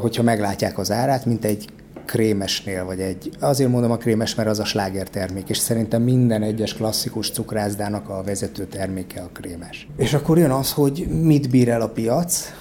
hogyha 0.00 0.22
meglátják 0.22 0.78
az 0.78 0.90
árát, 0.90 1.24
mint 1.24 1.44
egy 1.44 1.68
krémesnél, 2.06 2.84
vagy 2.84 3.00
egy, 3.00 3.30
azért 3.40 3.70
mondom 3.70 3.90
a 3.90 3.96
krémes, 3.96 4.34
mert 4.34 4.48
az 4.48 4.58
a 4.58 4.64
sláger 4.64 5.08
termék, 5.08 5.48
és 5.48 5.58
szerintem 5.58 6.02
minden 6.02 6.42
egyes 6.42 6.74
klasszikus 6.74 7.30
cukrászdának 7.30 8.08
a 8.08 8.22
vezető 8.22 8.64
terméke 8.64 9.20
a 9.20 9.30
krémes. 9.32 9.88
És 9.96 10.14
akkor 10.14 10.38
jön 10.38 10.50
az, 10.50 10.72
hogy 10.72 11.06
mit 11.22 11.50
bír 11.50 11.68
el 11.68 11.80
a 11.80 11.88
piac, 11.88 12.52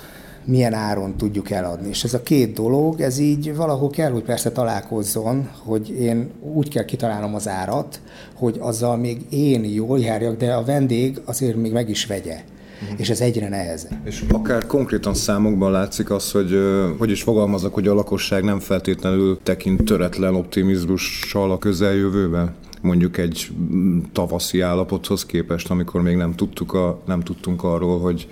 milyen 0.46 0.74
áron 0.74 1.18
tudjuk 1.18 1.52
eladni. 1.52 1.90
És 1.90 2.04
ez 2.04 2.14
a 2.14 2.24
két 2.24 2.54
dolog, 2.54 3.02
ez 3.02 3.18
így 3.18 3.56
valahol 3.56 3.90
kell, 3.90 4.12
hogy 4.12 4.24
persze 4.24 4.52
találkozzon, 4.52 5.50
hogy 5.64 5.90
én 5.90 6.32
úgy 6.54 6.70
kell 6.70 6.86
kitalálnom 6.86 7.36
az 7.36 7.48
árat, 7.48 8.02
hogy 8.34 8.58
azzal 8.60 8.98
még 8.98 9.26
én 9.30 9.64
jól 9.64 10.00
járjak, 10.00 10.38
de 10.38 10.54
a 10.54 10.64
vendég 10.64 11.22
azért 11.26 11.56
még 11.56 11.72
meg 11.72 11.90
is 11.90 12.06
vegye. 12.06 12.38
Uh-huh. 12.86 13.00
És 13.00 13.10
ez 13.10 13.22
egyre 13.22 13.50
nehezebb. 13.50 13.98
És 14.04 14.24
akár 14.32 14.66
konkrétan 14.66 15.14
számokban 15.14 15.72
látszik 15.72 16.12
az, 16.12 16.32
hogy 16.32 16.60
hogy 16.98 17.12
is 17.12 17.24
fogalmazok, 17.24 17.74
hogy 17.74 17.88
a 17.88 17.94
lakosság 17.94 18.44
nem 18.44 18.60
feltétlenül 18.60 19.40
tekint 19.44 19.84
töretlen 19.84 20.36
optimizmussal 20.36 21.52
a 21.52 21.58
közeljövőben? 21.58 22.54
mondjuk 22.86 23.18
egy 23.18 23.52
mm, 23.74 24.00
tavaszi 24.12 24.62
állapothoz 24.62 25.26
képest, 25.26 25.70
amikor 25.70 26.02
még 26.02 26.16
nem, 26.16 26.36
tudtuk 26.36 26.74
a, 26.74 27.02
nem 27.06 27.22
tudtunk 27.22 27.64
arról, 27.64 28.00
hogy 28.00 28.28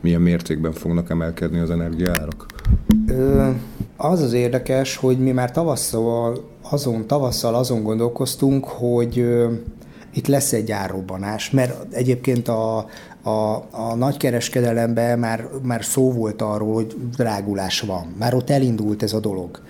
milyen 0.00 0.20
mértékben 0.20 0.72
fognak 0.72 1.10
emelkedni 1.10 1.58
az 1.58 1.70
energiárak? 1.70 2.46
Az 3.96 4.20
az 4.20 4.32
érdekes, 4.32 4.96
hogy 4.96 5.18
mi 5.18 5.30
már 5.30 5.50
tavasszal 5.50 6.48
azon, 6.62 7.06
tavasszal 7.06 7.54
azon 7.54 7.82
gondolkoztunk, 7.82 8.64
hogy 8.64 9.26
itt 10.14 10.26
lesz 10.26 10.52
egy 10.52 10.70
árrobbanás, 10.70 11.50
mert 11.50 11.94
egyébként 11.94 12.48
a, 12.48 12.86
a, 13.22 13.54
a 13.70 13.94
nagykereskedelemben 13.96 15.18
már, 15.18 15.48
már 15.62 15.84
szó 15.84 16.12
volt 16.12 16.42
arról, 16.42 16.74
hogy 16.74 16.96
drágulás 17.16 17.80
van. 17.80 18.14
Már 18.18 18.34
ott 18.34 18.50
elindult 18.50 19.02
ez 19.02 19.12
a 19.12 19.20
dolog. 19.20 19.62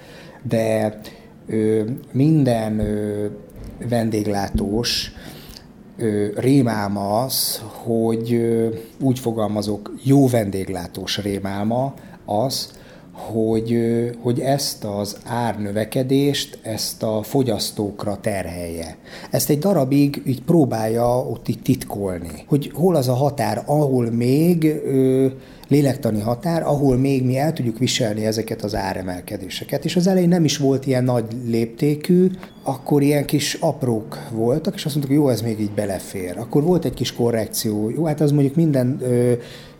De 0.42 0.98
ö, 1.46 1.82
minden 2.12 2.78
ö, 2.78 3.26
vendéglátós 3.88 5.12
ö, 5.98 6.26
rémálma 6.36 7.22
az, 7.22 7.62
hogy 7.84 8.32
ö, 8.32 8.68
úgy 9.00 9.18
fogalmazok, 9.18 9.94
jó 10.02 10.28
vendéglátós 10.28 11.18
rémálma 11.18 11.94
az, 12.24 12.80
hogy, 13.30 13.78
hogy 14.22 14.40
ezt 14.40 14.84
az 14.84 15.16
árnövekedést, 15.24 16.58
ezt 16.62 17.02
a 17.02 17.22
fogyasztókra 17.22 18.18
terhelje. 18.20 18.96
Ezt 19.30 19.50
egy 19.50 19.58
darabig 19.58 20.22
így 20.26 20.42
próbálja 20.42 21.18
ott 21.18 21.48
így 21.48 21.62
titkolni, 21.62 22.44
hogy 22.46 22.70
hol 22.74 22.96
az 22.96 23.08
a 23.08 23.14
határ, 23.14 23.62
ahol 23.66 24.10
még 24.10 24.64
ö, 24.84 25.26
lélektani 25.68 26.20
határ, 26.20 26.62
ahol 26.62 26.96
még 26.96 27.24
mi 27.24 27.38
el 27.38 27.52
tudjuk 27.52 27.78
viselni 27.78 28.26
ezeket 28.26 28.62
az 28.62 28.74
áremelkedéseket. 28.74 29.84
És 29.84 29.96
az 29.96 30.06
elején 30.06 30.28
nem 30.28 30.44
is 30.44 30.56
volt 30.56 30.86
ilyen 30.86 31.04
nagy 31.04 31.24
léptékű, 31.46 32.30
akkor 32.62 33.02
ilyen 33.02 33.24
kis 33.24 33.54
aprók 33.54 34.18
voltak, 34.30 34.74
és 34.74 34.84
azt 34.84 34.94
mondtuk, 34.94 35.16
hogy 35.16 35.24
jó, 35.26 35.32
ez 35.32 35.42
még 35.42 35.60
így 35.60 35.74
belefér. 35.74 36.38
Akkor 36.38 36.62
volt 36.62 36.84
egy 36.84 36.94
kis 36.94 37.12
korrekció. 37.12 37.90
Jó, 37.90 38.04
hát 38.04 38.20
az 38.20 38.32
mondjuk 38.32 38.54
minden 38.54 38.98
ö, 39.02 39.32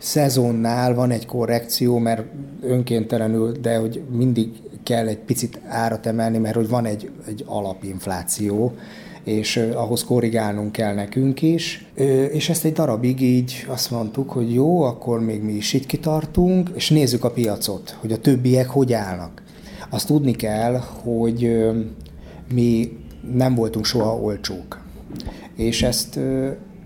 szezonnál 0.03 0.95
van 0.95 1.11
egy 1.11 1.27
korrekció, 1.27 1.99
mert 1.99 2.23
önkéntelenül, 2.61 3.53
de 3.53 3.77
hogy 3.77 4.03
mindig 4.11 4.49
kell 4.83 5.07
egy 5.07 5.19
picit 5.19 5.61
árat 5.69 6.07
emelni, 6.07 6.39
mert 6.39 6.55
hogy 6.55 6.69
van 6.69 6.85
egy, 6.85 7.11
egy 7.29 7.45
alapinfláció, 7.47 8.75
és 9.25 9.57
ahhoz 9.75 10.05
korrigálnunk 10.05 10.73
kell 10.73 10.95
nekünk 10.95 11.43
is. 11.43 11.87
És 12.33 12.49
ezt 12.49 12.65
egy 12.65 12.73
darabig 12.73 13.21
így 13.21 13.67
azt 13.69 13.91
mondtuk, 13.91 14.31
hogy 14.31 14.55
jó, 14.55 14.83
akkor 14.83 15.21
még 15.21 15.43
mi 15.43 15.53
is 15.53 15.73
itt 15.73 15.87
kitartunk, 15.87 16.71
és 16.75 16.91
nézzük 16.91 17.25
a 17.25 17.31
piacot, 17.31 17.97
hogy 18.01 18.13
a 18.13 18.19
többiek 18.19 18.69
hogy 18.69 18.93
állnak. 18.93 19.43
Azt 19.91 20.07
tudni 20.07 20.33
kell, 20.33 20.77
hogy 21.03 21.71
mi 22.55 22.99
nem 23.35 23.55
voltunk 23.55 23.85
soha 23.85 24.17
olcsók. 24.17 24.81
És 25.57 25.83
ezt 25.83 26.19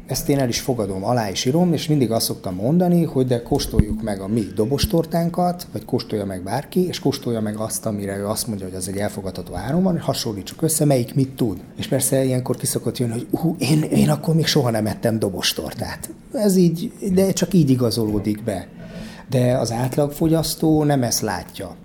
ezt 0.06 0.28
én 0.28 0.38
el 0.38 0.48
is 0.48 0.60
fogadom, 0.60 1.04
alá 1.04 1.30
is 1.30 1.44
írom, 1.44 1.72
és 1.72 1.88
mindig 1.88 2.10
azt 2.10 2.26
szoktam 2.26 2.54
mondani, 2.54 3.04
hogy 3.04 3.26
de 3.26 3.42
kóstoljuk 3.42 4.02
meg 4.02 4.20
a 4.20 4.26
mi 4.26 4.46
dobostortánkat, 4.54 5.66
vagy 5.72 5.84
kóstolja 5.84 6.25
meg 6.25 6.42
bárki, 6.42 6.86
és 6.86 6.98
kóstolja 6.98 7.40
meg 7.40 7.56
azt, 7.56 7.86
amire 7.86 8.16
ő 8.16 8.26
azt 8.26 8.46
mondja, 8.46 8.66
hogy 8.66 8.75
az 8.75 8.88
egy 8.88 8.96
elfogadható 8.96 9.54
áron 9.54 9.82
van, 9.82 9.98
hasonlítsuk 10.00 10.62
össze, 10.62 10.84
melyik 10.84 11.14
mit 11.14 11.28
tud. 11.28 11.60
És 11.76 11.88
persze 11.88 12.25
ilyenkor 12.25 12.56
kiszokott 12.56 12.98
jönni, 12.98 13.12
hogy 13.12 13.26
hú, 13.40 13.56
én, 13.58 13.82
én 13.82 14.10
akkor 14.10 14.34
még 14.34 14.46
soha 14.46 14.70
nem 14.70 14.86
ettem 14.86 15.18
dobostortát. 15.18 16.10
Ez 16.32 16.56
így, 16.56 16.92
de 17.12 17.32
csak 17.32 17.54
így 17.54 17.70
igazolódik 17.70 18.44
be. 18.44 18.68
De 19.30 19.56
az 19.56 19.72
átlagfogyasztó 19.72 20.84
nem 20.84 21.02
ezt 21.02 21.20
látja, 21.20 21.76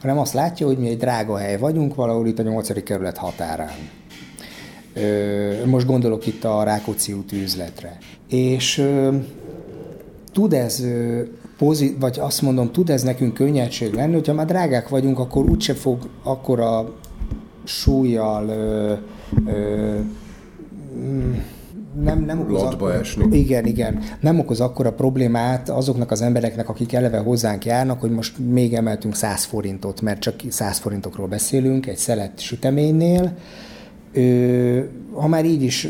hanem 0.00 0.18
azt 0.18 0.32
látja, 0.32 0.66
hogy 0.66 0.78
mi 0.78 0.88
egy 0.88 0.98
drága 0.98 1.36
hely 1.36 1.58
vagyunk 1.58 1.94
valahol 1.94 2.26
itt 2.26 2.38
a 2.38 2.42
8. 2.42 2.82
kerület 2.82 3.16
határán 3.16 3.74
most 5.64 5.86
gondolok 5.86 6.26
itt 6.26 6.44
a 6.44 6.62
Rákóczi 6.62 7.12
úti 7.12 7.42
üzletre. 7.42 7.98
És 8.28 8.88
tud 10.32 10.52
ez 10.52 10.84
pozit, 11.58 11.96
vagy 12.00 12.18
azt 12.18 12.42
mondom, 12.42 12.72
tud 12.72 12.90
ez 12.90 13.02
nekünk 13.02 13.34
könnyedség 13.34 13.94
lenni, 13.94 14.14
hogyha 14.14 14.32
már 14.34 14.46
drágák 14.46 14.88
vagyunk, 14.88 15.18
akkor 15.18 15.50
úgyse 15.50 15.74
fog 15.74 16.08
akkora 16.22 16.94
súlyjal 17.64 18.48
ö, 18.48 18.92
ö, 19.46 19.98
nem, 22.02 22.24
nem 22.24 22.40
okoz 22.40 22.62
akkor, 22.62 22.92
esni. 22.92 23.38
Igen, 23.38 23.64
igen. 23.66 24.02
Nem 24.20 24.38
okoz 24.38 24.60
akkora 24.60 24.92
problémát 24.92 25.68
azoknak 25.68 26.10
az 26.10 26.22
embereknek, 26.22 26.68
akik 26.68 26.92
eleve 26.92 27.18
hozzánk 27.18 27.64
járnak, 27.64 28.00
hogy 28.00 28.10
most 28.10 28.38
még 28.38 28.74
emeltünk 28.74 29.14
100 29.14 29.44
forintot, 29.44 30.00
mert 30.00 30.20
csak 30.20 30.34
100 30.48 30.78
forintokról 30.78 31.26
beszélünk 31.26 31.86
egy 31.86 31.96
szelet 31.96 32.40
süteménynél, 32.40 33.36
ha 35.12 35.28
már 35.28 35.44
így 35.44 35.62
is 35.62 35.88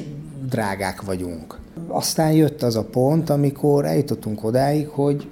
drágák 0.49 1.02
vagyunk. 1.02 1.59
Aztán 1.88 2.33
jött 2.33 2.62
az 2.62 2.76
a 2.76 2.85
pont, 2.85 3.30
amikor 3.30 3.85
eljutottunk 3.85 4.45
odáig, 4.45 4.88
hogy 4.88 5.28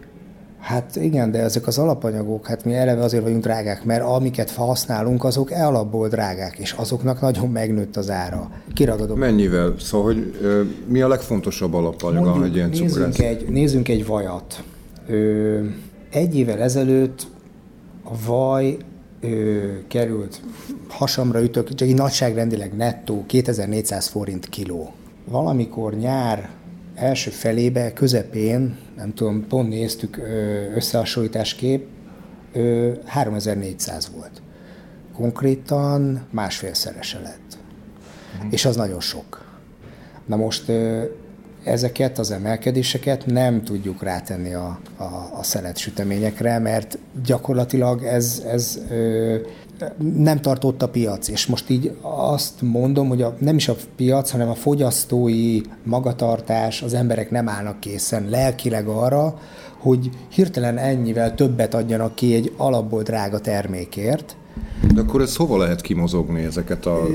Hát 0.64 0.96
igen, 0.96 1.30
de 1.30 1.38
ezek 1.38 1.66
az 1.66 1.78
alapanyagok, 1.78 2.46
hát 2.46 2.64
mi 2.64 2.74
eleve 2.74 3.02
azért 3.02 3.22
vagyunk 3.22 3.42
drágák, 3.42 3.84
mert 3.84 4.02
amiket 4.02 4.50
használunk, 4.50 5.24
azok 5.24 5.50
alapból 5.50 6.08
drágák, 6.08 6.58
és 6.58 6.72
azoknak 6.72 7.20
nagyon 7.20 7.48
megnőtt 7.48 7.96
az 7.96 8.10
ára. 8.10 8.50
Kiragadom. 8.74 9.18
Mennyivel? 9.18 9.74
Szóval, 9.78 10.06
hogy 10.06 10.34
ö, 10.42 10.62
mi 10.86 11.00
a 11.00 11.08
legfontosabb 11.08 11.74
alapanyag, 11.74 12.24
Mondjuk, 12.24 12.44
egy 12.44 12.54
ilyen 12.54 12.68
nézzünk 12.68 13.18
egy, 13.18 13.48
nézzünk 13.48 13.88
egy 13.88 14.06
vajat. 14.06 14.62
Ö, 15.08 15.60
egy 16.10 16.38
évvel 16.38 16.60
ezelőtt 16.60 17.26
a 18.04 18.12
vaj 18.26 18.76
ö, 19.24 19.72
került, 19.88 20.40
hasamra 20.88 21.42
ütök, 21.42 21.74
csak 21.74 21.88
egy 21.88 21.94
nagyságrendileg 21.94 22.76
nettó 22.76 23.24
2400 23.26 24.06
forint 24.06 24.48
kiló. 24.48 24.92
Valamikor 25.24 25.94
nyár 25.94 26.50
első 26.94 27.30
felébe, 27.30 27.92
közepén, 27.92 28.76
nem 28.96 29.14
tudom, 29.14 29.46
pont 29.48 29.68
néztük 29.68 30.20
összehasonlításképp, 30.74 31.86
3400 33.04 34.10
volt. 34.16 34.42
Konkrétan 35.12 36.26
másfélszerese 36.30 37.20
lett. 37.20 37.58
Uh-huh. 38.36 38.52
És 38.52 38.64
az 38.64 38.76
nagyon 38.76 39.00
sok. 39.00 39.44
Na 40.26 40.36
most 40.36 40.72
ezeket 41.64 42.18
az 42.18 42.30
emelkedéseket 42.30 43.26
nem 43.26 43.62
tudjuk 43.62 44.02
rátenni 44.02 44.54
a, 44.54 44.78
a, 44.96 45.04
a 45.38 45.42
szelet 45.42 45.76
süteményekre, 45.76 46.58
mert 46.58 46.98
gyakorlatilag 47.24 48.02
ez, 48.02 48.42
ez 48.46 48.78
ö, 48.90 49.36
nem 50.14 50.40
tartott 50.40 50.82
a 50.82 50.88
piac, 50.88 51.28
és 51.28 51.46
most 51.46 51.70
így 51.70 51.96
azt 52.00 52.62
mondom, 52.62 53.08
hogy 53.08 53.22
a, 53.22 53.36
nem 53.38 53.56
is 53.56 53.68
a 53.68 53.76
piac, 53.96 54.30
hanem 54.30 54.48
a 54.48 54.54
fogyasztói 54.54 55.60
magatartás, 55.82 56.82
az 56.82 56.94
emberek 56.94 57.30
nem 57.30 57.48
állnak 57.48 57.80
készen 57.80 58.28
lelkileg 58.28 58.86
arra, 58.86 59.38
hogy 59.78 60.10
hirtelen 60.28 60.78
ennyivel 60.78 61.34
többet 61.34 61.74
adjanak 61.74 62.14
ki 62.14 62.34
egy 62.34 62.52
alapból 62.56 63.02
drága 63.02 63.38
termékért, 63.38 64.36
de 64.94 65.00
akkor 65.00 65.20
ez 65.20 65.36
hova 65.36 65.56
lehet 65.56 65.80
kimozogni 65.80 66.42
ezeket 66.42 66.86
a 66.86 67.06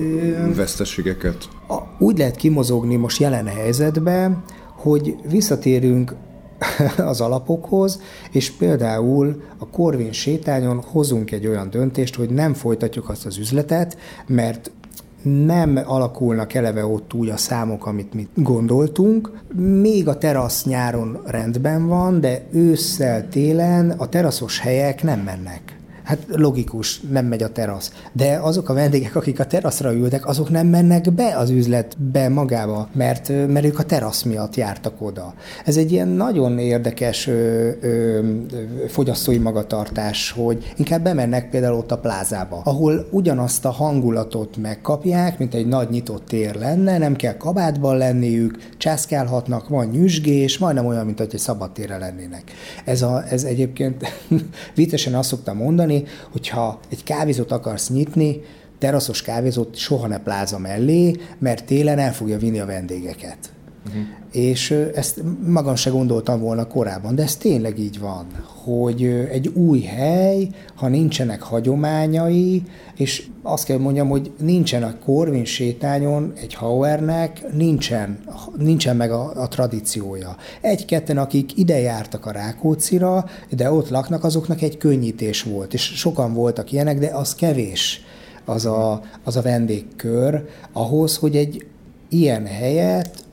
veszteségeket? 0.56 1.50
Úgy 2.00 2.18
lehet 2.18 2.36
kimozogni 2.36 2.96
most 2.96 3.20
jelen 3.20 3.48
helyzetben, 3.48 4.44
hogy 4.76 5.16
visszatérünk 5.30 6.16
az 6.98 7.22
alapokhoz, 7.22 8.02
és 8.32 8.52
például 8.52 9.42
a 9.58 9.68
Korvin 9.68 10.12
sétányon 10.12 10.82
hozunk 10.92 11.32
egy 11.32 11.48
olyan 11.48 11.70
döntést, 11.70 12.16
hogy 12.16 12.30
nem 12.30 12.54
folytatjuk 12.54 13.10
azt 13.10 13.26
az 13.26 13.38
üzletet, 13.38 13.98
mert 14.28 14.72
nem 15.24 15.80
alakulnak 15.86 16.54
eleve 16.54 16.86
ott 16.86 17.14
úgy 17.14 17.30
a 17.30 17.38
számok, 17.38 17.86
amit 17.86 18.14
mi 18.14 18.28
gondoltunk. 18.36 19.32
Még 19.82 20.08
a 20.08 20.18
terasz 20.18 20.66
nyáron 20.66 21.22
rendben 21.26 21.88
van, 21.88 22.20
de 22.20 22.44
ősszel, 22.52 23.28
télen 23.30 23.90
a 23.90 24.10
teraszos 24.10 24.60
helyek 24.60 25.04
nem 25.04 25.20
mennek. 25.20 25.79
Hát 26.10 26.26
logikus, 26.28 27.02
nem 27.12 27.26
megy 27.26 27.44
a 27.44 27.52
terasz. 27.52 27.92
De 28.12 28.40
azok 28.42 28.70
a 28.70 28.74
vendégek, 28.74 29.16
akik 29.16 29.40
a 29.40 29.46
teraszra 29.46 29.94
ültek, 29.94 30.28
azok 30.28 30.50
nem 30.50 30.68
mennek 30.68 31.14
be 31.14 31.38
az 31.38 31.50
üzletbe 31.50 32.30
magába, 32.30 32.90
mert, 32.94 33.32
mert 33.48 33.66
ők 33.66 33.80
a 33.80 33.84
terasz 33.84 34.24
miatt 34.24 34.56
jártak 34.56 35.02
oda. 35.02 35.34
Ez 35.66 35.78
egy 35.78 35.92
ilyen 35.92 36.08
nagyon 36.08 36.60
érdekes 36.60 37.28
ö, 37.28 37.70
ö, 37.82 38.20
fogyasztói 38.88 39.38
magatartás, 39.38 40.32
hogy 40.32 40.74
inkább 40.78 41.04
bemennek 41.04 41.50
például 41.50 41.78
ott 41.78 41.92
a 41.92 41.98
plázába, 41.98 42.62
ahol 42.64 43.08
ugyanazt 43.12 43.66
a 43.66 43.72
hangulatot 43.72 44.58
megkapják, 44.58 45.40
mint 45.40 45.54
egy 45.54 45.68
nagy 45.68 45.90
nyitott 45.90 46.26
tér 46.28 46.56
lenne, 46.56 46.98
nem 46.98 47.16
kell 47.16 47.38
kabátban 47.38 47.98
lenniük, 47.98 48.58
császkálhatnak, 48.78 49.68
van 49.68 49.88
nyüzsgés, 49.88 50.58
majdnem 50.58 50.86
olyan, 50.86 51.06
mint 51.06 51.18
hogy 51.18 51.30
egy 51.32 51.40
szabad 51.40 51.72
lennének. 52.00 52.44
Ez, 52.86 53.02
a, 53.02 53.24
ez 53.30 53.44
egyébként 53.44 54.06
viccesen 54.76 55.16
azt 55.16 55.30
szoktam 55.30 55.58
mondani, 55.58 55.99
hogyha 56.32 56.80
egy 56.90 57.04
kávézót 57.04 57.52
akarsz 57.52 57.90
nyitni, 57.90 58.42
teraszos 58.78 59.22
kávézót 59.22 59.76
soha 59.76 60.08
ne 60.08 60.20
pláza 60.20 60.58
mellé, 60.58 61.16
mert 61.40 61.66
télen 61.66 62.00
el 62.00 62.14
fogja 62.14 62.38
vinni 62.38 62.60
a 62.60 62.66
vendégeket. 62.66 63.38
Uh-huh. 63.88 64.02
És 64.32 64.72
ezt 64.96 65.24
magam 65.48 65.76
se 65.76 65.90
gondoltam 65.90 66.40
volna 66.40 66.68
korábban, 66.68 67.16
de 67.16 67.24
ez 67.24 67.36
tényleg 67.36 67.80
így 67.80 68.00
van, 68.00 68.26
hogy 68.64 69.04
egy 69.32 69.48
új 69.48 69.82
hely, 69.82 70.50
ha 70.76 70.88
nincsenek 70.88 71.42
hagyományai, 71.42 72.64
és 72.96 73.28
azt 73.42 73.66
kell 73.66 73.78
mondjam, 73.78 74.10
hogy 74.10 74.32
nincsen 74.40 74.84
a 74.84 74.96
Corvin 75.06 75.46
sétányon 75.46 76.34
egy 76.36 76.54
Hauernek, 76.54 77.54
nincsen, 77.54 78.20
nincsen 78.58 78.96
meg 78.96 79.12
a, 79.12 79.42
a 79.42 79.48
tradíciója. 79.48 80.36
Egy-ketten, 80.62 81.18
akik 81.18 81.58
ide 81.58 81.80
jártak 81.80 82.26
a 82.26 82.32
Rákócira, 82.32 83.26
de 83.50 83.72
ott 83.72 83.90
laknak, 83.90 84.24
azoknak 84.24 84.62
egy 84.62 84.78
könnyítés 84.78 85.44
volt, 85.44 85.74
és 85.74 85.82
sokan 85.82 86.34
voltak 86.34 86.72
ilyenek, 86.72 87.00
de 87.00 87.08
az 87.08 87.36
kevés 87.36 88.02
az 88.46 88.66
a, 88.66 89.02
az 89.24 89.36
a 89.36 89.42
vendégkör 89.42 90.46
ahhoz, 90.74 91.18
hogy 91.18 91.36
egy 91.36 91.66
ilyen 92.10 92.46
helyet 92.46 93.28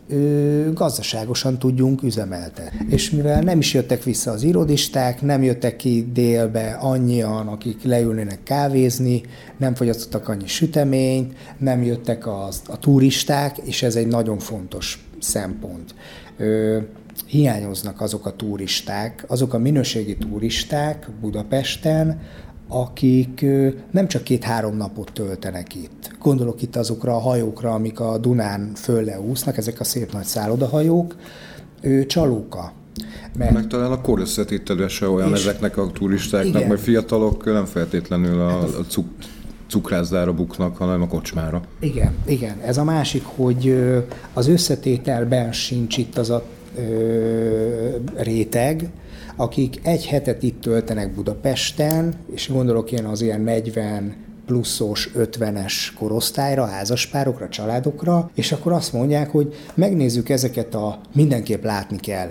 gazdaságosan 0.75 1.59
tudjunk 1.59 2.03
üzemeltetni. 2.03 2.87
És 2.89 3.11
mivel 3.11 3.43
nem 3.43 3.59
is 3.59 3.75
jöttek 3.75 4.03
vissza 4.03 4.31
az 4.31 4.43
irodisták, 4.43 5.23
nem 5.23 5.43
jöttek 5.43 5.77
ki 5.77 6.09
délbe 6.13 6.71
annyian, 6.81 7.47
akik 7.49 7.85
leülnének 7.85 8.43
kávézni, 8.43 9.23
nem 9.57 9.75
fogyasztottak 9.75 10.29
annyi 10.29 10.47
süteményt, 10.47 11.35
nem 11.59 11.83
jöttek 11.83 12.27
a, 12.27 12.49
a 12.67 12.79
turisták, 12.79 13.59
és 13.59 13.83
ez 13.83 13.97
egy 13.97 14.07
nagyon 14.07 14.39
fontos 14.39 15.07
szempont. 15.19 15.95
Ö, 16.37 16.79
hiányoznak 17.27 18.01
azok 18.01 18.27
a 18.27 18.37
turisták, 18.37 19.25
azok 19.29 19.55
a 19.55 19.59
minőségi 19.59 20.17
turisták 20.17 21.09
Budapesten, 21.21 22.21
akik 22.69 23.45
nem 23.91 24.09
csak 24.09 24.23
két-három 24.23 24.77
napot 24.77 25.13
töltenek 25.13 25.75
itt. 25.75 26.11
Gondolok 26.21 26.63
itt 26.63 26.77
azokra 26.77 27.15
a 27.15 27.19
hajókra, 27.19 27.75
amik 27.75 28.01
a 28.01 28.19
Dunán 28.19 28.71
fölle 28.75 29.21
úsznak, 29.21 29.57
ezek 29.57 29.81
a 29.81 29.85
szép 29.85 30.13
nagy 30.13 30.25
szállodahajók, 30.25 31.17
ő 31.81 32.07
csalóka. 32.07 32.73
Mert... 33.39 33.53
Meg 33.53 33.67
talán 33.67 33.93
a 33.93 34.01
korösszetételő 34.01 34.89
se 34.89 35.09
olyan 35.09 35.33
és... 35.33 35.41
ezeknek 35.41 35.77
a 35.77 35.91
turistáknak, 35.93 36.55
igen. 36.55 36.69
mert 36.69 36.81
fiatalok 36.81 37.45
nem 37.45 37.65
feltétlenül 37.65 38.41
a, 38.41 38.63
a 38.63 38.85
cuk, 38.89 39.07
cukrászdára 39.69 40.33
buknak, 40.33 40.77
hanem 40.77 41.03
a 41.03 41.07
kocsmára. 41.07 41.63
Igen, 41.81 42.15
igen. 42.27 42.61
Ez 42.65 42.79
a 42.79 42.85
másik, 42.85 43.25
hogy 43.25 43.77
az 44.33 44.49
összetételben 44.49 45.53
sincs 45.53 45.97
itt 45.97 46.19
az 46.19 46.31
a 46.31 46.45
ö, 46.79 47.89
réteg, 48.17 48.91
akik 49.37 49.81
egy 49.83 50.07
hetet 50.07 50.43
itt 50.43 50.61
töltenek 50.61 51.15
Budapesten, 51.15 52.15
és 52.33 52.49
gondolok 52.49 52.93
én 52.93 53.05
az 53.05 53.23
ilyen 53.23 53.41
40 53.41 54.15
pluszos, 54.47 55.11
50-es 55.19 55.73
korosztályra, 55.99 56.65
házaspárokra, 56.65 57.49
családokra, 57.49 58.31
és 58.35 58.53
akkor 58.53 58.73
azt 58.73 58.93
mondják, 58.93 59.31
hogy 59.31 59.55
megnézzük 59.75 60.29
ezeket 60.29 60.75
a 60.75 61.01
mindenképp 61.15 61.65
látni 61.65 61.97
kell 61.97 62.29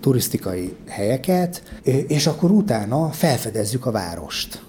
turisztikai 0.00 0.74
helyeket, 0.88 1.62
és 2.06 2.26
akkor 2.26 2.50
utána 2.50 3.08
felfedezzük 3.08 3.86
a 3.86 3.90
várost. 3.90 4.62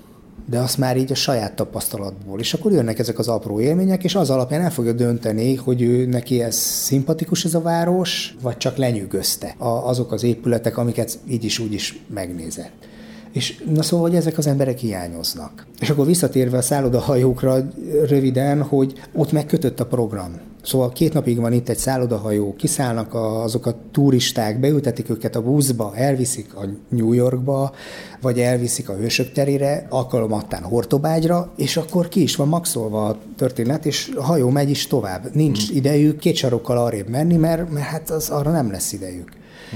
De 0.50 0.60
azt 0.60 0.78
már 0.78 0.98
így 0.98 1.12
a 1.12 1.16
saját 1.16 1.56
tapasztalatból. 1.56 2.40
És 2.40 2.54
akkor 2.54 2.72
jönnek 2.72 3.00
ezek 3.00 3.20
az 3.20 3.28
apró 3.28 3.60
élmények, 3.60 4.04
és 4.04 4.16
az 4.16 4.30
alapján 4.30 4.62
el 4.62 4.72
fogja 4.72 4.94
dönteni, 4.94 5.56
hogy 5.56 5.82
ő 5.82 6.06
neki 6.06 6.42
ez 6.42 6.56
szimpatikus 6.56 7.46
ez 7.46 7.54
a 7.54 7.62
város, 7.62 8.36
vagy 8.42 8.58
csak 8.58 8.78
lenyűgözte 8.78 9.56
a, 9.58 9.68
azok 9.68 10.12
az 10.12 10.24
épületek, 10.24 10.78
amiket 10.78 11.20
így 11.30 11.44
is 11.44 11.60
úgy 11.60 11.74
is 11.74 12.00
megnézett. 12.14 12.88
És 13.32 13.64
na 13.74 13.82
szóval, 13.82 14.08
hogy 14.08 14.18
ezek 14.18 14.38
az 14.38 14.48
emberek 14.48 14.78
hiányoznak. 14.78 15.66
És 15.80 15.90
akkor 15.90 16.06
visszatérve 16.06 16.58
a 16.58 16.62
szállodahajókra 16.62 17.68
röviden, 18.08 18.62
hogy 18.62 18.94
ott 19.14 19.32
megkötött 19.32 19.80
a 19.80 19.86
program. 19.86 20.40
Szóval 20.66 20.90
két 20.90 21.14
napig 21.14 21.40
van 21.40 21.54
itt 21.54 21.70
egy 21.70 21.78
szállodahajó, 21.78 22.56
kiszállnak 22.56 23.14
a, 23.14 23.44
azok 23.44 23.66
a 23.66 23.76
turisták, 23.92 24.60
beültetik 24.60 25.10
őket 25.10 25.36
a 25.36 25.42
buszba, 25.42 25.92
elviszik 25.96 26.56
a 26.56 26.66
New 26.90 27.14
Yorkba, 27.14 27.74
vagy 28.22 28.40
elviszik 28.40 28.90
a 28.90 28.96
Hősök 28.96 29.32
terére, 29.32 29.88
alkalomattán 29.90 30.64
Hortobágyra, 30.64 31.52
és 31.58 31.78
akkor 31.78 32.08
ki 32.08 32.22
is 32.22 32.36
van 32.36 32.48
maxolva 32.48 33.06
a 33.06 33.18
történet, 33.38 33.86
és 33.86 34.12
a 34.16 34.24
hajó 34.24 34.50
megy 34.50 34.70
is 34.70 34.88
tovább. 34.88 35.30
Nincs 35.34 35.68
hmm. 35.68 35.78
idejük 35.78 36.20
két 36.20 36.36
sarokkal 36.36 36.78
arrébb 36.78 37.10
menni, 37.10 37.36
mert, 37.36 37.72
mert 37.72 37.86
hát 37.86 38.10
az 38.10 38.30
arra 38.30 38.52
nem 38.52 38.72
lesz 38.72 38.94
idejük 38.94 39.32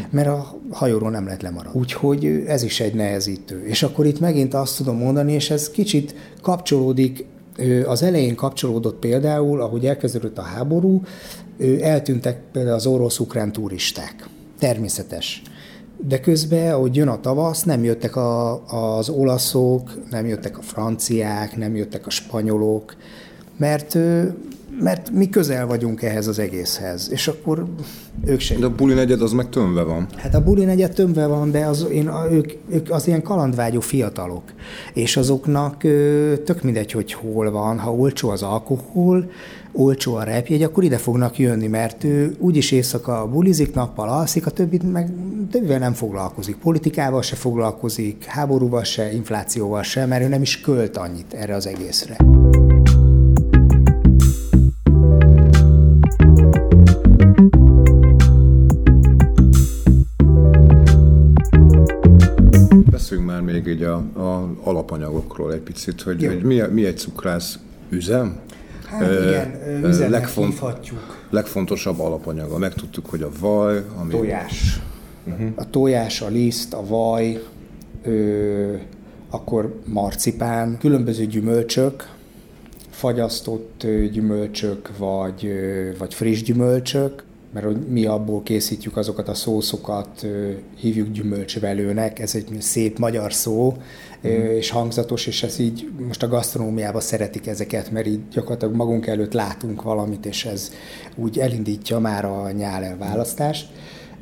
mert 0.09 0.27
a 0.27 0.59
hajóról 0.71 1.09
nem 1.09 1.25
lehet 1.25 1.41
lemaradni. 1.41 1.79
Úgyhogy 1.79 2.43
ez 2.47 2.63
is 2.63 2.79
egy 2.79 2.93
nehezítő. 2.93 3.65
És 3.65 3.83
akkor 3.83 4.05
itt 4.05 4.19
megint 4.19 4.53
azt 4.53 4.77
tudom 4.77 4.97
mondani, 4.97 5.33
és 5.33 5.49
ez 5.49 5.69
kicsit 5.69 6.15
kapcsolódik 6.41 7.25
az 7.85 8.03
elején 8.03 8.35
kapcsolódott 8.35 8.99
például, 8.99 9.61
ahogy 9.61 9.85
elkezdődött 9.85 10.37
a 10.37 10.41
háború, 10.41 11.01
eltűntek 11.81 12.41
például 12.51 12.75
az 12.75 12.85
orosz-ukrán 12.85 13.51
turisták. 13.51 14.27
Természetes. 14.59 15.41
De 16.07 16.19
közben, 16.19 16.73
ahogy 16.73 16.95
jön 16.95 17.07
a 17.07 17.19
tavasz, 17.19 17.63
nem 17.63 17.83
jöttek 17.83 18.15
a, 18.15 18.65
az 18.95 19.09
olaszok, 19.09 20.09
nem 20.09 20.25
jöttek 20.25 20.57
a 20.57 20.61
franciák, 20.61 21.57
nem 21.57 21.75
jöttek 21.75 22.07
a 22.07 22.09
spanyolok, 22.09 22.95
mert 23.57 23.97
mert 24.81 25.09
mi 25.11 25.29
közel 25.29 25.67
vagyunk 25.67 26.01
ehhez 26.01 26.27
az 26.27 26.39
egészhez, 26.39 27.09
és 27.11 27.27
akkor 27.27 27.65
ők 28.25 28.39
sem. 28.39 28.59
De 28.59 28.65
a 28.65 28.75
buli 28.75 28.93
negyed 28.93 29.21
az 29.21 29.31
meg 29.31 29.49
tömve 29.49 29.83
van. 29.83 30.07
Hát 30.15 30.35
a 30.35 30.43
buli 30.43 30.63
negyed 30.63 30.93
tömve 30.93 31.27
van, 31.27 31.51
de 31.51 31.65
az, 31.65 31.87
én, 31.91 32.09
ők, 32.31 32.51
ők 32.69 32.91
az 32.91 33.07
ilyen 33.07 33.21
kalandvágyó 33.21 33.79
fiatalok, 33.79 34.43
és 34.93 35.17
azoknak 35.17 35.83
ö, 35.83 36.33
tök 36.45 36.63
mindegy, 36.63 36.91
hogy 36.91 37.13
hol 37.13 37.51
van, 37.51 37.79
ha 37.79 37.93
olcsó 37.93 38.29
az 38.29 38.43
alkohol, 38.43 39.29
olcsó 39.71 40.15
a 40.15 40.23
repjegy, 40.23 40.63
akkor 40.63 40.83
ide 40.83 40.97
fognak 40.97 41.37
jönni, 41.37 41.67
mert 41.67 42.03
ő 42.03 42.35
úgyis 42.39 42.71
éjszaka 42.71 43.27
bulizik, 43.27 43.73
nappal 43.73 44.09
alszik, 44.09 44.45
a 44.45 44.51
többit 44.51 44.91
meg 44.91 45.13
többivel 45.51 45.79
nem 45.79 45.93
foglalkozik. 45.93 46.55
Politikával 46.55 47.21
se 47.21 47.35
foglalkozik, 47.35 48.23
háborúval 48.23 48.83
se, 48.83 49.13
inflációval 49.13 49.83
se, 49.83 50.05
mert 50.05 50.23
ő 50.23 50.27
nem 50.27 50.41
is 50.41 50.61
költ 50.61 50.97
annyit 50.97 51.33
erre 51.33 51.55
az 51.55 51.67
egészre. 51.67 52.17
Így 63.69 63.83
a, 63.83 63.95
a 63.95 64.53
alapanyagokról 64.63 65.53
egy 65.53 65.59
picit, 65.59 66.01
hogy, 66.01 66.25
hogy 66.25 66.43
mi, 66.43 66.61
mi 66.71 66.85
egy 66.85 66.97
cukrász 66.97 67.59
üzem? 67.89 68.39
Hát 68.85 69.01
igen, 69.01 69.53
üzemnek 69.83 70.09
legfont, 70.09 70.51
hívhatjuk. 70.51 71.25
Legfontosabb 71.29 71.99
alapanyaga. 71.99 72.57
Megtudtuk, 72.57 73.05
hogy 73.05 73.21
a 73.21 73.29
vaj, 73.39 73.83
ami... 73.99 74.11
Tojás. 74.11 74.81
Uh-huh. 75.25 75.47
A 75.55 75.69
tojás, 75.69 76.21
a 76.21 76.27
liszt, 76.27 76.73
a 76.73 76.85
vaj, 76.87 77.43
ö, 78.03 78.73
akkor 79.29 79.79
marcipán, 79.85 80.77
különböző 80.77 81.25
gyümölcsök, 81.25 82.09
fagyasztott 82.89 83.85
gyümölcsök, 84.11 84.97
vagy, 84.97 85.51
vagy 85.97 86.13
friss 86.13 86.41
gyümölcsök, 86.41 87.23
mert 87.53 87.65
hogy 87.65 87.77
mi 87.87 88.05
abból 88.05 88.43
készítjük 88.43 88.97
azokat 88.97 89.27
a 89.27 89.33
szószokat, 89.33 90.25
hívjuk 90.77 91.11
gyümölcsvelőnek, 91.11 92.19
ez 92.19 92.35
egy 92.35 92.47
szép 92.59 92.99
magyar 92.99 93.33
szó, 93.33 93.73
mm. 94.27 94.29
és 94.31 94.69
hangzatos, 94.69 95.27
és 95.27 95.43
ez 95.43 95.59
így 95.59 95.89
most 96.07 96.23
a 96.23 96.27
gasztronómiában 96.27 97.01
szeretik 97.01 97.47
ezeket, 97.47 97.91
mert 97.91 98.07
így 98.07 98.19
gyakorlatilag 98.31 98.75
magunk 98.75 99.07
előtt 99.07 99.33
látunk 99.33 99.81
valamit, 99.81 100.25
és 100.25 100.45
ez 100.45 100.71
úgy 101.15 101.39
elindítja 101.39 101.99
már 101.99 102.25
a 102.25 102.51
nyál 102.51 102.83
elválasztást 102.83 103.67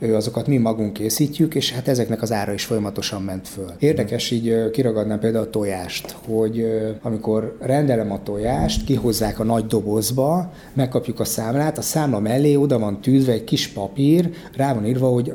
azokat 0.02 0.48
mi 0.48 0.58
magunk 0.58 0.94
készítjük, 0.94 1.56
és 1.56 1.72
hát 1.72 1.88
ezeknek 1.88 2.22
az 2.22 2.32
ára 2.32 2.54
is 2.54 2.64
folyamatosan 2.64 3.22
ment 3.22 3.48
föl. 3.48 3.72
Érdekes 3.80 4.32
így 4.32 4.70
kiragadnám 4.72 5.20
például 5.20 5.44
a 5.46 5.50
tojást, 5.50 6.16
hogy 6.26 6.66
amikor 7.02 7.58
rendelem 7.60 8.12
a 8.12 8.24
tojást, 8.24 8.84
kihozzák 8.84 9.40
a 9.40 9.44
nagy 9.44 9.66
dobozba, 9.66 10.52
megkapjuk 10.74 11.20
a 11.20 11.26
számlát, 11.26 11.78
a 11.78 11.82
számla 11.82 12.20
mellé 12.20 12.56
oda 12.56 12.80
van 12.80 13.02
tűzve 13.02 13.32
egy 13.32 13.44
kis 13.44 13.68
papír, 13.68 14.30
rá 14.56 14.74
van 14.74 14.86
írva, 14.86 15.08
hogy 15.08 15.34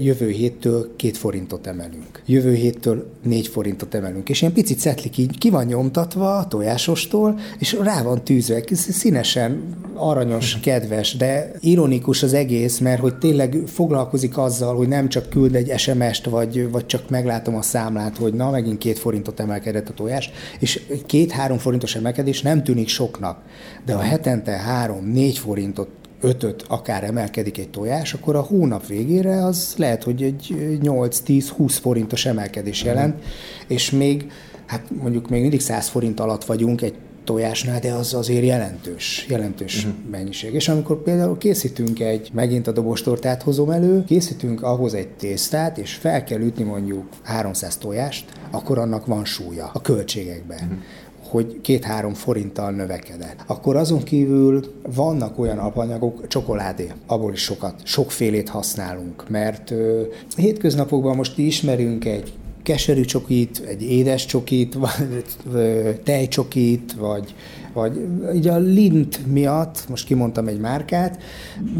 jövő 0.00 0.28
héttől 0.28 0.96
két 0.96 1.16
forintot 1.16 1.66
emelünk. 1.66 2.22
Jövő 2.26 2.54
héttől 2.54 3.10
négy 3.22 3.46
forintot 3.46 3.94
emelünk. 3.94 4.28
És 4.28 4.40
ilyen 4.40 4.52
picit 4.52 4.78
szetlik 4.78 5.18
így, 5.18 5.38
ki 5.38 5.50
van 5.50 5.64
nyomtatva 5.64 6.36
a 6.36 6.46
tojásostól, 6.48 7.38
és 7.58 7.76
rá 7.82 8.02
van 8.02 8.24
tűzve, 8.24 8.62
színesen 8.72 9.62
aranyos, 9.94 10.60
kedves, 10.60 11.16
de 11.16 11.50
ironikus 11.60 12.22
az 12.22 12.32
egész, 12.32 12.78
mert 12.78 13.00
hogy 13.00 13.14
tényleg 13.14 13.62
foglal 13.66 14.03
foglalkozik 14.04 14.38
azzal, 14.38 14.76
hogy 14.76 14.88
nem 14.88 15.08
csak 15.08 15.28
küld 15.28 15.54
egy 15.54 15.78
SMS-t, 15.78 16.24
vagy, 16.24 16.70
vagy 16.70 16.86
csak 16.86 17.10
meglátom 17.10 17.56
a 17.56 17.62
számlát, 17.62 18.16
hogy 18.16 18.34
na, 18.34 18.50
megint 18.50 18.78
két 18.78 18.98
forintot 18.98 19.40
emelkedett 19.40 19.88
a 19.88 19.92
tojás, 19.92 20.30
és 20.58 20.80
két-három 21.06 21.58
forintos 21.58 21.96
emelkedés 21.96 22.42
nem 22.42 22.62
tűnik 22.62 22.88
soknak, 22.88 23.42
de 23.84 23.94
ha 23.94 24.00
hetente 24.00 24.52
három-négy 24.52 25.38
forintot 25.38 25.88
ötöt 26.20 26.64
akár 26.68 27.04
emelkedik 27.04 27.58
egy 27.58 27.70
tojás, 27.70 28.14
akkor 28.14 28.36
a 28.36 28.40
hónap 28.40 28.86
végére 28.86 29.44
az 29.44 29.74
lehet, 29.76 30.02
hogy 30.02 30.22
egy 30.22 30.54
8-10-20 30.82 31.76
forintos 31.80 32.26
emelkedés 32.26 32.82
jelent, 32.82 33.24
és 33.68 33.90
még, 33.90 34.30
hát 34.66 34.82
mondjuk 35.00 35.28
még 35.28 35.40
mindig 35.40 35.60
100 35.60 35.88
forint 35.88 36.20
alatt 36.20 36.44
vagyunk 36.44 36.82
egy 36.82 36.94
tojásnál, 37.24 37.80
de 37.80 37.92
az 37.92 38.14
azért 38.14 38.44
jelentős, 38.44 39.26
jelentős 39.28 39.84
uh-huh. 39.84 40.10
mennyiség. 40.10 40.54
És 40.54 40.68
amikor 40.68 41.02
például 41.02 41.38
készítünk 41.38 42.00
egy, 42.00 42.30
megint 42.32 42.66
a 42.66 42.72
dobostortát 42.72 43.42
hozom 43.42 43.70
elő, 43.70 44.04
készítünk 44.04 44.62
ahhoz 44.62 44.94
egy 44.94 45.08
tésztát, 45.08 45.78
és 45.78 45.94
fel 45.94 46.24
kell 46.24 46.40
ütni 46.40 46.64
mondjuk 46.64 47.04
300 47.22 47.76
tojást, 47.76 48.32
akkor 48.50 48.78
annak 48.78 49.06
van 49.06 49.24
súlya 49.24 49.70
a 49.72 49.80
költségekben. 49.80 50.62
Uh-huh 50.62 50.78
hogy 51.34 51.60
két-három 51.60 52.14
forinttal 52.14 52.70
növekedett. 52.70 53.44
Akkor 53.46 53.76
azon 53.76 54.02
kívül 54.02 54.72
vannak 54.94 55.38
olyan 55.38 55.58
alapanyagok, 55.58 56.26
csokoládé, 56.26 56.92
abból 57.06 57.32
is 57.32 57.42
sokat, 57.42 57.80
sokfélét 57.84 58.48
használunk, 58.48 59.28
mert 59.28 59.70
ö, 59.70 60.02
hétköznapokban 60.36 61.16
most 61.16 61.38
ismerünk 61.38 62.04
egy 62.04 62.32
keserű 62.64 63.04
csokit, 63.04 63.62
egy 63.68 63.82
édes 63.82 64.26
csokit, 64.26 64.74
vagy 64.74 65.24
tejcsokit, 66.04 66.92
vagy, 66.98 67.34
vagy 67.72 68.08
így 68.34 68.48
a 68.48 68.58
lint 68.58 69.26
miatt, 69.26 69.88
most 69.88 70.06
kimondtam 70.06 70.46
egy 70.48 70.60
márkát, 70.60 71.22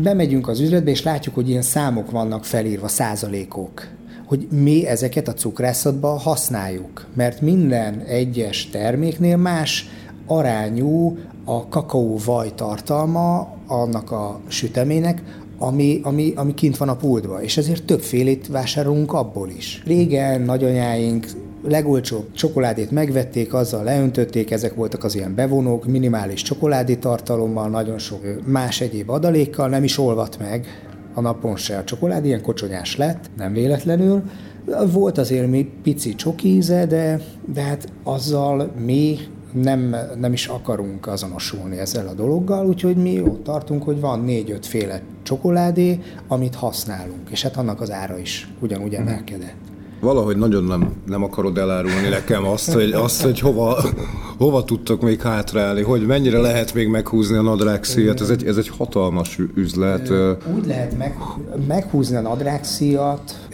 bemegyünk 0.03 0.49
az 0.49 0.61
üzletbe, 0.61 0.91
és 0.91 1.03
látjuk, 1.03 1.35
hogy 1.35 1.49
ilyen 1.49 1.63
számok 1.63 2.11
vannak 2.11 2.45
felírva, 2.45 2.89
százalékok 2.89 3.93
hogy 4.27 4.49
mi 4.51 4.87
ezeket 4.87 5.29
a 5.29 5.35
cukrászatban 5.35 6.19
használjuk, 6.19 7.07
mert 7.15 7.41
minden 7.41 8.01
egyes 8.01 8.71
terméknél 8.71 9.37
más 9.37 9.89
arányú 10.27 11.19
a 11.45 11.69
kakaó 11.69 12.19
vaj 12.25 12.55
tartalma 12.55 13.55
annak 13.67 14.11
a 14.11 14.41
süteménynek, 14.49 15.23
ami, 15.65 16.01
ami, 16.03 16.33
ami 16.37 16.55
kint 16.55 16.77
van 16.77 16.89
a 16.89 16.97
pultban, 16.97 17.43
és 17.43 17.57
ezért 17.57 17.85
többfélét 17.85 18.47
vásárolunk 18.47 19.13
abból 19.13 19.49
is. 19.49 19.83
Régen 19.87 20.41
nagyanyáink 20.41 21.27
legolcsóbb 21.63 22.33
csokoládét 22.33 22.91
megvették, 22.91 23.55
azzal 23.55 23.85
leöntötték, 23.85 24.51
ezek 24.51 24.75
voltak 24.75 25.05
az 25.05 25.15
ilyen 25.15 25.35
bevonók, 25.35 25.87
minimális 25.87 26.43
csokoládé 26.43 26.95
tartalommal, 26.95 27.69
nagyon 27.69 27.99
sok 27.99 28.21
más 28.47 28.81
egyéb 28.81 29.11
adalékkal, 29.11 29.69
nem 29.69 29.85
is 29.85 29.99
olvadt 29.99 30.39
meg 30.39 30.67
a 31.15 31.21
napon 31.21 31.57
se 31.57 31.77
a 31.77 31.85
csokoládé, 31.85 32.27
ilyen 32.27 32.43
kocsonyás 32.43 32.97
lett, 32.97 33.31
nem 33.37 33.53
véletlenül. 33.53 34.23
Volt 34.93 35.19
azért 35.19 35.51
mi 35.51 35.71
pici 35.83 36.15
csokíze, 36.15 36.87
de, 36.87 37.21
de 37.53 37.63
hát 37.63 37.93
azzal 38.03 38.73
mi 38.85 39.17
nem, 39.63 39.97
nem 40.21 40.33
is 40.33 40.47
akarunk 40.47 41.07
azonosulni 41.07 41.79
ezzel 41.79 42.07
a 42.07 42.13
dologgal, 42.13 42.67
úgyhogy 42.67 42.97
mi 42.97 43.21
ott 43.21 43.45
tartunk, 43.45 43.83
hogy 43.83 44.01
van 44.01 44.21
négy-öt 44.21 44.67
féle 44.67 45.01
csokoládé, 45.23 46.01
amit 46.29 46.55
használunk, 46.55 47.31
és 47.31 47.43
hát 47.43 47.57
annak 47.57 47.81
az 47.81 47.91
ára 47.91 48.19
is 48.19 48.49
ugyanúgy 48.61 48.93
mhm. 48.93 49.01
emelkedett. 49.01 49.55
Valahogy 50.01 50.37
nagyon 50.37 50.65
nem, 50.65 50.93
nem 51.07 51.23
akarod 51.23 51.59
elárulni 51.59 52.09
nekem 52.09 52.47
azt, 52.47 52.73
hogy, 52.73 52.93
azt, 52.93 53.23
hogy 53.23 53.39
hova, 53.39 53.85
hova 54.39 54.65
tudtok 54.65 55.03
még 55.03 55.21
hátrálni, 55.21 55.83
hogy 55.83 56.07
mennyire 56.07 56.39
lehet 56.39 56.75
még 56.75 56.89
meghúzni 56.89 57.37
a 57.37 57.43
nadrágszíjat, 57.43 58.21
ez 58.21 58.31
egy, 58.31 58.47
ez 58.47 58.57
egy 58.57 58.69
hatalmas 58.69 59.39
üzlet. 59.55 60.11
Úgy 60.57 60.67
lehet 60.67 60.99
meg, 60.99 61.17
meghúzni 61.69 62.17
a 62.17 62.21
nadrágszíjat, 62.21 63.49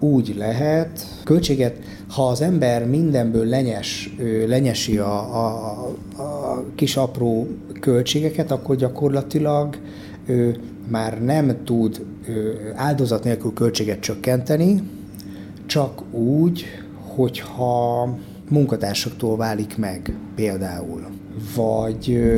úgy 0.00 0.34
lehet, 0.38 1.06
költséget, 1.24 1.76
ha 2.08 2.26
az 2.26 2.40
ember 2.40 2.86
mindenből 2.86 3.46
lenyes, 3.46 4.14
lenyesi 4.46 4.98
a, 4.98 5.18
a, 5.44 5.86
a 6.16 6.64
kis 6.74 6.96
apró 6.96 7.46
költségeket, 7.80 8.50
akkor 8.50 8.76
gyakorlatilag 8.76 9.76
már 10.88 11.22
nem 11.22 11.56
tud 11.64 12.04
áldozat 12.74 13.24
nélkül 13.24 13.52
költséget 13.52 14.00
csökkenteni, 14.00 14.82
csak 15.66 16.14
úgy, 16.14 16.64
hogyha 17.16 18.08
munkatársaktól 18.48 19.36
válik 19.36 19.76
meg 19.76 20.16
például. 20.34 21.06
Vagy 21.56 22.32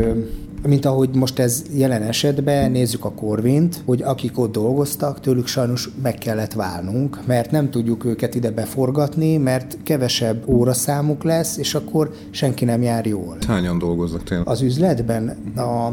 mint 0.66 0.84
ahogy 0.84 1.14
most 1.14 1.38
ez 1.38 1.62
jelen 1.72 2.02
esetben, 2.02 2.70
nézzük 2.70 3.04
a 3.04 3.12
Korvint, 3.12 3.82
hogy 3.84 4.02
akik 4.02 4.38
ott 4.38 4.52
dolgoztak, 4.52 5.20
tőlük 5.20 5.46
sajnos 5.46 5.90
meg 6.02 6.14
kellett 6.14 6.52
válnunk, 6.52 7.26
mert 7.26 7.50
nem 7.50 7.70
tudjuk 7.70 8.04
őket 8.04 8.34
ide 8.34 8.50
beforgatni, 8.50 9.36
mert 9.36 9.78
kevesebb 9.82 10.48
óraszámuk 10.48 11.22
lesz, 11.22 11.56
és 11.56 11.74
akkor 11.74 12.10
senki 12.30 12.64
nem 12.64 12.82
jár 12.82 13.06
jól. 13.06 13.36
Hányan 13.46 13.78
dolgoznak 13.78 14.22
tényleg? 14.22 14.48
Az 14.48 14.60
üzletben 14.60 15.28
a, 15.56 15.92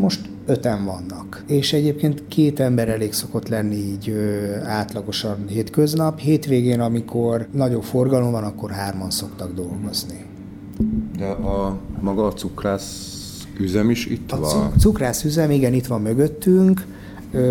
most 0.00 0.20
öten 0.46 0.84
vannak. 0.84 1.44
És 1.46 1.72
egyébként 1.72 2.28
két 2.28 2.60
ember 2.60 2.88
elég 2.88 3.12
szokott 3.12 3.48
lenni 3.48 3.76
így 3.76 4.08
ö, 4.08 4.54
átlagosan 4.64 5.36
hétköznap. 5.48 6.18
Hétvégén, 6.18 6.80
amikor 6.80 7.46
nagyobb 7.52 7.82
forgalom 7.82 8.30
van, 8.30 8.44
akkor 8.44 8.70
hárman 8.70 9.10
szoktak 9.10 9.54
dolgozni. 9.54 10.24
De 11.18 11.26
a 11.26 11.76
maga 12.00 12.26
a 12.26 12.32
cukrász 12.32 13.13
üzem 13.58 13.90
is 13.90 14.06
itt 14.06 14.32
a 14.32 14.40
van? 14.40 14.66
A 14.66 14.72
cukrász 14.78 15.24
üzem, 15.24 15.50
igen, 15.50 15.72
itt 15.72 15.86
van 15.86 16.02
mögöttünk. 16.02 16.86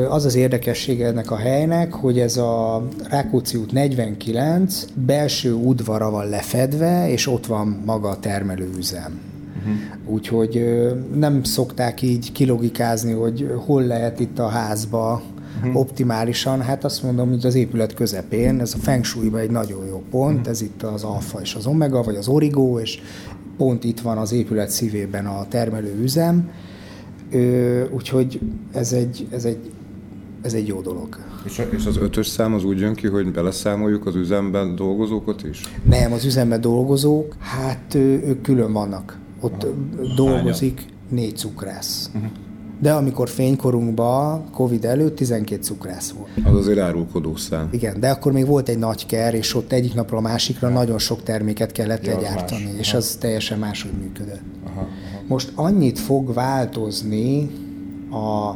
Az 0.09 0.25
az 0.25 0.35
érdekessége 0.35 1.07
ennek 1.07 1.31
a 1.31 1.35
helynek, 1.35 1.93
hogy 1.93 2.19
ez 2.19 2.37
a 2.37 2.83
Rákóczi 3.09 3.57
út 3.57 3.71
49 3.71 4.85
belső 4.93 5.53
udvara 5.53 6.09
van 6.09 6.29
lefedve, 6.29 7.09
és 7.09 7.27
ott 7.27 7.45
van 7.45 7.81
maga 7.85 8.09
a 8.09 8.19
termelőüzem. 8.19 9.19
Uh-huh. 9.57 10.13
Úgyhogy 10.13 10.65
nem 11.15 11.43
szokták 11.43 12.01
így 12.01 12.31
kilogikázni, 12.31 13.11
hogy 13.11 13.51
hol 13.65 13.83
lehet 13.83 14.19
itt 14.19 14.39
a 14.39 14.47
házba 14.47 15.21
uh-huh. 15.57 15.79
optimálisan. 15.79 16.61
Hát 16.61 16.83
azt 16.83 17.03
mondom, 17.03 17.29
hogy 17.29 17.45
az 17.45 17.55
épület 17.55 17.93
közepén, 17.93 18.59
ez 18.59 18.73
a 18.73 18.77
Feng 18.81 19.03
shui 19.03 19.31
egy 19.39 19.51
nagyon 19.51 19.85
jó 19.85 20.03
pont, 20.09 20.35
uh-huh. 20.37 20.49
ez 20.49 20.61
itt 20.61 20.83
az 20.83 21.03
alfa 21.03 21.41
és 21.41 21.55
az 21.55 21.65
omega, 21.65 22.03
vagy 22.03 22.15
az 22.15 22.27
origo, 22.27 22.79
és 22.79 23.01
pont 23.57 23.83
itt 23.83 23.99
van 23.99 24.17
az 24.17 24.31
épület 24.31 24.69
szívében 24.69 25.25
a 25.25 25.47
termelőüzem, 25.47 26.49
úgyhogy 27.91 28.39
ez 28.71 28.93
egy, 28.93 29.27
ez 29.31 29.45
egy, 29.45 29.71
ez 30.41 30.53
egy 30.53 30.67
jó 30.67 30.81
dolog. 30.81 31.17
És, 31.45 31.61
és 31.69 31.85
az 31.85 31.97
ötös 31.97 32.27
szám 32.27 32.53
az 32.53 32.63
úgy 32.63 32.79
jön 32.79 32.93
ki, 32.93 33.07
hogy 33.07 33.31
beleszámoljuk 33.31 34.05
az 34.05 34.15
üzemben 34.15 34.75
dolgozókat 34.75 35.43
is? 35.43 35.61
Nem, 35.89 36.11
az 36.13 36.25
üzemben 36.25 36.61
dolgozók, 36.61 37.35
hát 37.39 37.93
ők 37.95 38.41
külön 38.41 38.73
vannak. 38.73 39.17
Ott 39.39 39.63
Aha. 39.63 39.73
dolgozik 40.15 40.85
négy 41.09 41.37
cukrász. 41.37 42.09
Uh-huh. 42.15 42.31
De 42.83 42.91
amikor 42.91 43.29
fénykorunkban, 43.29 44.49
Covid 44.51 44.85
előtt 44.85 45.15
12 45.15 45.61
cukrász 45.61 46.11
volt. 46.11 46.29
Az 46.43 46.55
azért 46.55 46.79
árulkodó 46.79 47.35
szám. 47.35 47.67
Igen, 47.71 47.99
de 47.99 48.09
akkor 48.09 48.31
még 48.31 48.45
volt 48.45 48.69
egy 48.69 48.77
nagy 48.77 49.05
ker, 49.05 49.33
és 49.33 49.55
ott 49.55 49.71
egyik 49.71 49.93
napról 49.93 50.19
a 50.19 50.21
másikra 50.21 50.67
ja. 50.67 50.73
nagyon 50.73 50.99
sok 50.99 51.23
terméket 51.23 51.71
kellett 51.71 52.05
ja, 52.05 52.15
legyártani, 52.15 52.63
más. 52.63 52.79
és 52.79 52.89
Aha. 52.89 52.97
az 52.97 53.17
teljesen 53.19 53.59
máshogy 53.59 53.91
működött. 54.01 54.41
Aha. 54.65 54.79
Aha. 54.79 54.87
Most 55.27 55.51
annyit 55.55 55.99
fog 55.99 56.33
változni 56.33 57.49
a 58.11 58.55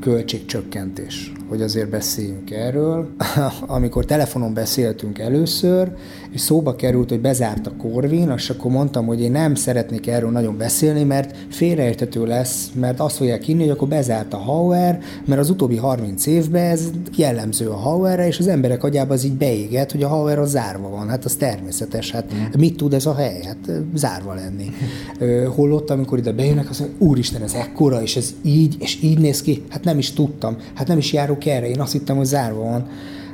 költségcsökkentés 0.00 1.32
hogy 1.48 1.62
azért 1.62 1.90
beszéljünk 1.90 2.50
erről. 2.50 3.08
Amikor 3.66 4.04
telefonon 4.04 4.54
beszéltünk 4.54 5.18
először, 5.18 5.92
és 6.30 6.40
szóba 6.40 6.76
került, 6.76 7.08
hogy 7.08 7.20
bezárt 7.20 7.66
a 7.66 7.72
Corvin, 7.78 8.32
és 8.36 8.50
akkor 8.50 8.70
mondtam, 8.70 9.06
hogy 9.06 9.20
én 9.20 9.30
nem 9.30 9.54
szeretnék 9.54 10.06
erről 10.06 10.30
nagyon 10.30 10.56
beszélni, 10.56 11.02
mert 11.02 11.36
félreértető 11.50 12.26
lesz, 12.26 12.70
mert 12.74 13.00
azt 13.00 13.16
fogják 13.16 13.48
inni, 13.48 13.62
hogy 13.62 13.70
akkor 13.70 13.88
bezárt 13.88 14.32
a 14.32 14.36
Hauer, 14.36 15.00
mert 15.24 15.40
az 15.40 15.50
utóbbi 15.50 15.76
30 15.76 16.26
évben 16.26 16.64
ez 16.70 16.90
jellemző 17.16 17.68
a 17.68 17.76
Hauerre, 17.76 18.26
és 18.26 18.38
az 18.38 18.46
emberek 18.46 18.84
agyába 18.84 19.14
az 19.14 19.24
így 19.24 19.36
beégett, 19.36 19.92
hogy 19.92 20.02
a 20.02 20.08
Hauer 20.08 20.38
az 20.38 20.50
zárva 20.50 20.88
van. 20.88 21.08
Hát 21.08 21.24
az 21.24 21.34
természetes. 21.34 22.10
Hát 22.10 22.34
mm. 22.34 22.60
mit 22.60 22.76
tud 22.76 22.94
ez 22.94 23.06
a 23.06 23.14
hely? 23.14 23.42
Hát 23.44 23.70
zárva 23.94 24.34
lenni. 24.34 24.70
Holott, 25.56 25.90
amikor 25.90 26.18
ide 26.18 26.32
bejönnek, 26.32 26.70
azt 26.70 26.80
mondja, 26.80 27.06
úristen, 27.06 27.42
ez 27.42 27.54
ekkora, 27.54 28.02
és 28.02 28.16
ez 28.16 28.34
így, 28.42 28.76
és 28.78 29.02
így 29.02 29.18
néz 29.18 29.42
ki. 29.42 29.62
Hát 29.68 29.84
nem 29.84 29.98
is 29.98 30.12
tudtam. 30.12 30.56
Hát 30.74 30.86
nem 30.86 30.98
is 30.98 31.12
járok 31.12 31.35
erre. 31.44 31.68
Én 31.68 31.80
azt 31.80 31.92
hittem, 31.92 32.16
hogy 32.16 32.26
zárva 32.26 32.62
van. 32.62 32.86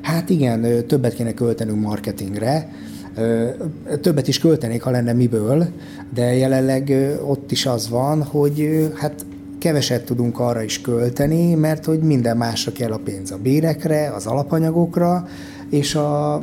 Hát 0.03 0.31
igen, 0.31 0.87
többet 0.87 1.15
kéne 1.15 1.35
költenünk 1.35 1.81
marketingre, 1.81 2.69
többet 4.01 4.29
is 4.29 4.39
költenék, 4.39 4.83
ha 4.83 4.91
lenne 4.91 5.13
miből, 5.13 5.67
de 6.15 6.35
jelenleg 6.35 6.93
ott 7.27 7.51
is 7.51 7.67
az 7.67 7.89
van, 7.89 8.23
hogy 8.23 8.89
hát 8.95 9.27
keveset 9.59 10.05
tudunk 10.05 10.39
arra 10.39 10.63
is 10.63 10.81
költeni, 10.81 11.55
mert 11.55 11.85
hogy 11.85 12.01
minden 12.01 12.37
másra 12.37 12.73
kell 12.73 12.93
a 12.93 13.01
pénz 13.05 13.31
a 13.31 13.39
bérekre, 13.43 14.13
az 14.15 14.27
alapanyagokra, 14.27 15.29
és 15.71 15.95
a 15.95 16.43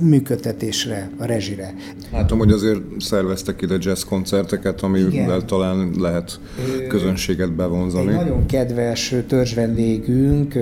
működtetésre, 0.00 1.10
a 1.18 1.24
rezsire. 1.24 1.74
Látom, 2.12 2.38
hogy 2.38 2.52
azért 2.52 2.80
szerveztek 2.98 3.62
ide 3.62 3.76
jazz 3.80 4.02
koncerteket, 4.02 4.80
amivel 4.82 5.12
Igen. 5.12 5.46
talán 5.46 5.90
lehet 5.98 6.40
közönséget 6.88 7.52
bevonzani. 7.52 8.08
Egy 8.08 8.14
nagyon 8.14 8.46
kedves 8.46 9.14
törzsvendégünk 9.26 10.54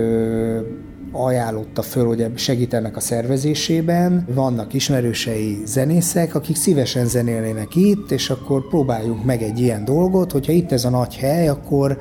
ajánlotta 1.12 1.82
föl, 1.82 2.06
hogy 2.06 2.30
segítenek 2.34 2.96
a 2.96 3.00
szervezésében. 3.00 4.26
Vannak 4.34 4.74
ismerősei 4.74 5.62
zenészek, 5.64 6.34
akik 6.34 6.56
szívesen 6.56 7.06
zenélnének 7.06 7.74
itt, 7.74 8.10
és 8.10 8.30
akkor 8.30 8.68
próbáljuk 8.68 9.24
meg 9.24 9.42
egy 9.42 9.60
ilyen 9.60 9.84
dolgot, 9.84 10.32
hogyha 10.32 10.52
itt 10.52 10.72
ez 10.72 10.84
a 10.84 10.90
nagy 10.90 11.16
hely, 11.16 11.48
akkor 11.48 11.98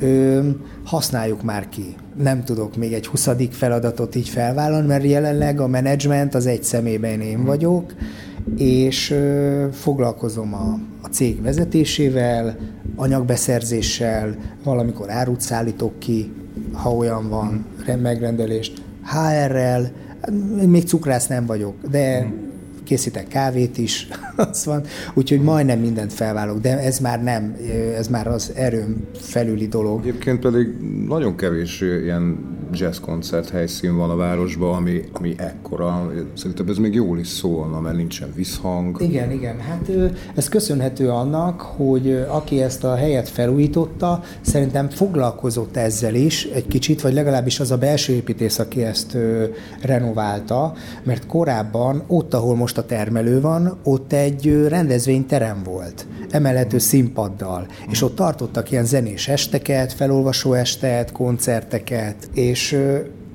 ö, 0.00 0.48
használjuk 0.84 1.42
már 1.42 1.68
ki. 1.68 1.94
Nem 2.22 2.44
tudok 2.44 2.76
még 2.76 2.92
egy 2.92 3.06
huszadik 3.06 3.52
feladatot 3.52 4.14
így 4.14 4.28
felvállalni, 4.28 4.86
mert 4.86 5.04
jelenleg 5.04 5.60
a 5.60 5.66
menedzsment 5.66 6.34
az 6.34 6.46
egy 6.46 6.62
szemében 6.62 7.20
én 7.20 7.44
vagyok, 7.44 7.94
és 8.56 9.10
ö, 9.10 9.66
foglalkozom 9.72 10.54
a, 10.54 10.78
a 11.02 11.06
cég 11.06 11.42
vezetésével, 11.42 12.56
anyagbeszerzéssel, 12.96 14.36
valamikor 14.64 15.10
árut 15.10 15.40
szállítok 15.40 15.98
ki, 15.98 16.32
ha 16.72 16.94
olyan 16.94 17.28
van, 17.28 17.64
megrendelést, 18.02 18.82
HR-rel, 19.04 19.90
még 20.66 20.86
cukrász 20.86 21.26
nem 21.26 21.46
vagyok, 21.46 21.74
de 21.90 22.32
készítek 22.84 23.28
kávét 23.28 23.78
is, 23.78 24.08
az 24.36 24.64
van, 24.64 24.82
úgyhogy 25.14 25.40
majdnem 25.40 25.78
mindent 25.78 26.12
felvállalok, 26.12 26.60
de 26.60 26.78
ez 26.78 26.98
már 26.98 27.22
nem, 27.22 27.56
ez 27.96 28.08
már 28.08 28.26
az 28.26 28.52
erőm 28.54 28.96
felüli 29.12 29.68
dolog. 29.68 30.00
Egyébként 30.00 30.40
pedig 30.40 30.66
nagyon 31.06 31.36
kevés 31.36 31.80
ilyen 31.80 32.38
jazz 32.72 32.98
koncert 32.98 33.50
helyszín 33.50 33.96
van 33.96 34.10
a 34.10 34.16
városban, 34.16 34.74
ami, 34.74 35.04
ami 35.12 35.34
ekkora. 35.38 36.12
Szerintem 36.34 36.68
ez 36.68 36.76
még 36.76 36.94
jól 36.94 37.18
is 37.18 37.28
szólna, 37.28 37.80
mert 37.80 37.96
nincsen 37.96 38.32
visszhang. 38.34 39.00
Igen, 39.00 39.30
igen. 39.30 39.58
Hát 39.58 39.90
ez 40.34 40.48
köszönhető 40.48 41.08
annak, 41.08 41.60
hogy 41.60 42.24
aki 42.28 42.62
ezt 42.62 42.84
a 42.84 42.94
helyet 42.94 43.28
felújította, 43.28 44.22
szerintem 44.40 44.88
foglalkozott 44.88 45.76
ezzel 45.76 46.14
is 46.14 46.44
egy 46.44 46.66
kicsit, 46.66 47.00
vagy 47.00 47.12
legalábbis 47.12 47.60
az 47.60 47.70
a 47.70 47.78
belső 47.78 48.12
építész, 48.12 48.58
aki 48.58 48.82
ezt 48.82 49.16
renoválta, 49.82 50.72
mert 51.02 51.26
korábban 51.26 52.02
ott, 52.06 52.34
ahol 52.34 52.56
most 52.56 52.78
a 52.78 52.86
termelő 52.86 53.40
van, 53.40 53.78
ott 53.84 54.12
egy 54.12 54.66
rendezvényterem 54.68 55.62
volt, 55.64 56.06
emelhető 56.30 56.78
színpaddal, 56.78 57.66
és 57.90 58.02
ott 58.02 58.14
tartottak 58.14 58.70
ilyen 58.70 58.84
zenés 58.84 59.28
esteket, 59.28 59.92
felolvasó 59.92 60.52
estet, 60.52 61.12
koncerteket, 61.12 62.28
és 62.34 62.59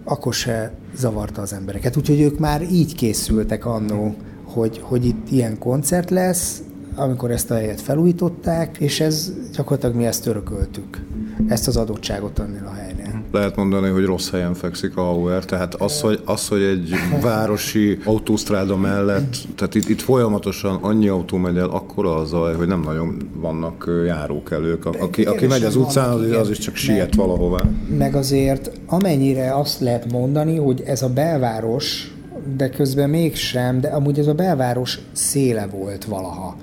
akkor 0.04 0.34
se 0.34 0.74
zavarta 0.96 1.42
az 1.42 1.54
embereket. 1.54 1.98
Úgyhogy 1.98 2.22
ők 2.22 2.40
már 2.40 2.62
így 2.62 2.96
készültek 2.96 3.66
annó, 3.66 4.16
hogy, 4.44 4.80
hogy 4.84 5.06
itt 5.06 5.32
ilyen 5.32 5.58
koncert 5.58 6.10
lesz, 6.10 6.62
amikor 6.96 7.32
ezt 7.32 7.52
a 7.52 7.56
helyet 7.56 7.82
felújították, 7.82 8.78
és 8.80 9.00
ez 9.00 9.32
gyakorlatilag 9.56 9.96
mi 9.96 10.06
ezt 10.06 10.26
örököltük, 10.26 11.06
ezt 11.48 11.68
az 11.68 11.78
adottságot 11.78 12.40
annél 12.40 12.66
a 12.66 12.74
helynél. 12.74 12.95
Lehet 13.36 13.56
mondani, 13.56 13.90
hogy 13.90 14.06
rossz 14.06 14.30
helyen 14.30 14.54
fekszik 14.54 14.98
a 14.98 15.02
Hauer, 15.02 15.46
tehát 15.46 15.74
az, 15.74 16.02
hogy, 16.02 16.22
az, 16.26 16.48
hogy 16.48 16.62
egy 16.62 16.90
városi 17.22 17.98
autósztráda 18.06 18.78
mellett, 18.78 19.36
tehát 19.56 19.76
itt, 19.76 19.90
itt 19.90 20.02
folyamatosan 20.02 20.76
annyi 20.82 21.08
autó 21.08 21.38
megy 21.38 21.58
el, 21.58 21.70
akkora 21.70 22.16
a 22.16 22.26
zaj, 22.26 22.56
hogy 22.56 22.68
nem 22.68 22.82
nagyon 22.82 23.30
vannak 23.34 23.90
járókelők. 24.06 24.86
Aki, 24.86 25.24
aki 25.24 25.46
megy 25.46 25.64
az 25.64 25.76
utcán, 25.76 26.10
az, 26.10 26.32
az 26.32 26.50
is 26.50 26.58
csak 26.58 26.76
siet 26.76 27.16
valahová. 27.16 27.62
Meg 27.98 28.16
azért 28.16 28.72
amennyire 28.86 29.56
azt 29.56 29.80
lehet 29.80 30.12
mondani, 30.12 30.58
hogy 30.58 30.84
ez 30.86 31.02
a 31.02 31.10
belváros, 31.10 32.14
de 32.58 32.70
közben 32.70 33.10
mégsem, 33.10 33.82
de 33.82 33.88
amúgy 33.88 34.20
ez 34.20 34.28
a 34.28 34.34
belváros 34.34 35.00
széle 35.12 35.68
volt 35.68 36.06
valaha. 36.06 36.56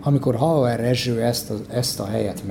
Amikor 0.00 0.34
Hauer 0.34 0.80
Rezső 0.80 1.20
ezt 1.20 1.50
a, 1.50 1.54
ezt 1.68 2.00
a 2.00 2.06
helyet 2.06 2.42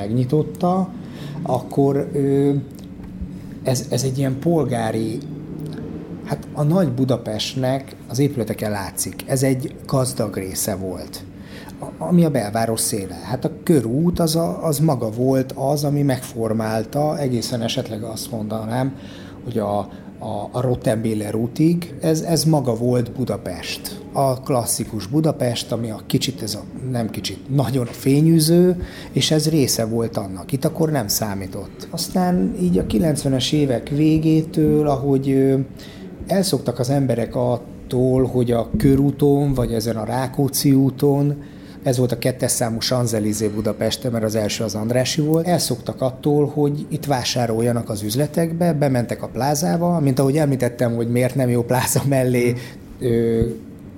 Hát 6.26 6.48
a 6.54 6.64
nagy 6.64 6.92
Budapestnek 6.92 7.96
az 8.08 8.20
épületeken 8.20 8.72
látszik. 8.72 9.24
Ez 9.28 9.44
egy 9.44 9.76
gazdag 9.86 10.36
része 10.36 10.76
volt 10.76 11.24
ami 11.98 12.26
a 12.26 12.30
belváros 12.30 12.80
széle. 12.80 13.16
Hát 13.24 13.46
a 13.46 13.52
körút 13.64 14.20
az, 14.20 14.36
a, 14.36 14.66
az 14.66 14.80
maga 14.80 15.10
volt 15.10 15.52
az, 15.52 15.84
ami 15.84 16.02
megformálta, 16.02 17.18
egészen 17.18 17.62
esetleg 17.62 18.04
azt 18.04 18.32
mondanám, 18.32 18.96
hogy 19.44 19.58
a, 19.58 19.90
a, 20.20 20.50
a 20.52 20.62
Rottenbiller 20.62 21.36
útig, 21.36 21.94
ez, 22.02 22.22
ez 22.22 22.44
maga 22.44 22.76
volt 22.76 23.12
Budapest. 23.12 24.02
A 24.14 24.42
klasszikus 24.42 25.08
Budapest, 25.08 25.72
ami 25.72 25.90
a 25.90 26.02
kicsit, 26.06 26.42
ez 26.42 26.56
a 26.56 26.64
nem 26.92 27.10
kicsit, 27.10 27.56
nagyon 27.56 27.86
fényűző, 27.86 28.84
és 29.12 29.32
ez 29.32 29.50
része 29.50 29.86
volt 29.86 30.18
annak. 30.18 30.52
Itt 30.52 30.66
akkor 30.66 30.92
nem 30.92 31.08
számított. 31.08 31.88
Aztán 31.90 32.56
így 32.62 32.78
a 32.78 32.86
90-es 32.86 33.54
évek 33.54 33.90
végétől, 33.90 34.88
ahogy 34.88 35.56
elszoktak 36.28 36.80
az 36.80 36.90
emberek 36.90 37.36
attól, 37.36 38.24
hogy 38.24 38.52
a 38.52 38.70
körúton, 38.78 39.54
vagy 39.54 39.74
ezen 39.74 39.96
a 39.96 40.06
Rákóczi 40.06 40.74
úton 40.74 41.36
ez 41.84 41.98
volt 41.98 42.12
a 42.12 42.18
kettes 42.18 42.52
számú 42.52 42.80
Sanzelizé 42.80 43.48
Budapesten, 43.48 44.12
mert 44.12 44.24
az 44.24 44.36
első 44.36 44.64
az 44.64 44.76
Andrási 44.76 45.22
volt. 45.22 45.48
Elszoktak 45.48 46.02
attól, 46.02 46.48
hogy 46.48 46.86
itt 46.90 47.06
vásároljanak 47.06 47.90
az 47.90 48.02
üzletekbe, 48.02 48.74
bementek 48.74 49.24
a 49.24 49.28
plázába, 49.28 50.00
mint 50.00 50.20
ahogy 50.20 50.38
említettem, 50.38 50.96
hogy 50.96 51.12
miért 51.12 51.36
nem 51.36 51.50
jó 51.50 51.64
pláza 51.64 52.02
mellé 52.08 52.54
ö, 53.00 53.46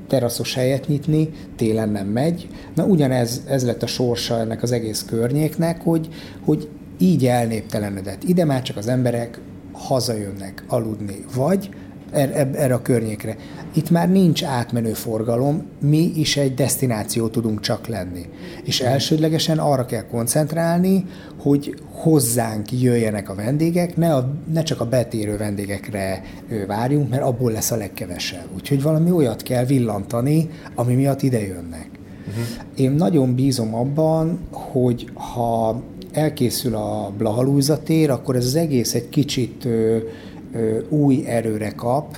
teraszos 0.07 0.53
helyet 0.53 0.87
nyitni, 0.87 1.29
télen 1.55 1.89
nem 1.89 2.07
megy. 2.07 2.47
Na 2.75 2.85
ugyanez 2.85 3.41
ez 3.47 3.65
lett 3.65 3.83
a 3.83 3.87
sorsa 3.87 4.39
ennek 4.39 4.63
az 4.63 4.71
egész 4.71 5.05
környéknek, 5.07 5.81
hogy, 5.81 6.09
hogy 6.45 6.69
így 6.99 7.25
elnéptelenedett. 7.25 8.23
Ide 8.23 8.45
már 8.45 8.61
csak 8.61 8.77
az 8.77 8.87
emberek 8.87 9.39
hazajönnek 9.71 10.63
aludni, 10.67 11.25
vagy 11.35 11.69
erre 12.12 12.74
a 12.74 12.82
környékre. 12.82 13.36
Itt 13.74 13.89
már 13.89 14.10
nincs 14.10 14.43
átmenő 14.43 14.93
forgalom, 14.93 15.65
mi 15.80 16.12
is 16.15 16.38
egy 16.38 16.54
destináció 16.54 17.28
tudunk 17.28 17.60
csak 17.60 17.88
lenni. 17.88 18.26
És 18.63 18.80
elsődlegesen 18.80 19.58
arra 19.58 19.86
kell 19.86 20.06
koncentrálni, 20.08 21.06
hogy 21.38 21.76
hozzánk 21.91 22.71
jöjjenek 22.71 23.30
a 23.30 23.36
vendégek, 23.36 23.97
ne, 23.97 24.15
a, 24.15 24.34
ne 24.54 24.63
csak 24.63 24.82
a 24.82 24.86
betérő 24.86 25.38
vendégekre 25.38 26.24
várjunk, 26.67 27.10
mert 27.10 27.24
abból 27.24 27.52
lesz 27.52 27.71
a 27.71 27.76
legkevesebb. 27.76 28.45
Úgyhogy 28.56 28.82
valami 28.82 29.12
olyat 29.12 29.41
kell 29.41 29.65
villantani, 29.65 30.50
ami 30.76 30.93
miatt 30.93 31.21
ide 31.21 31.41
jönnek. 31.41 31.89
Uh-huh. 32.28 32.43
Én 32.76 32.91
nagyon 32.91 33.36
bízom 33.36 33.76
abban, 33.76 34.39
hogy 34.52 35.10
ha 35.13 35.82
elkészül 36.12 36.76
a 36.76 37.12
Blahalújza 37.17 37.84
tér, 37.84 38.10
akkor 38.10 38.36
ez 38.36 38.45
az 38.45 38.56
egész 38.56 38.93
egy 38.93 39.10
kicsit 39.10 39.67
új 40.89 41.23
erőre 41.25 41.69
kap, 41.69 42.17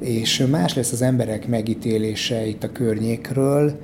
és 0.00 0.46
más 0.50 0.74
lesz 0.74 0.92
az 0.92 1.02
emberek 1.02 1.48
megítélése 1.48 2.46
itt 2.46 2.62
a 2.62 2.72
környékről, 2.72 3.80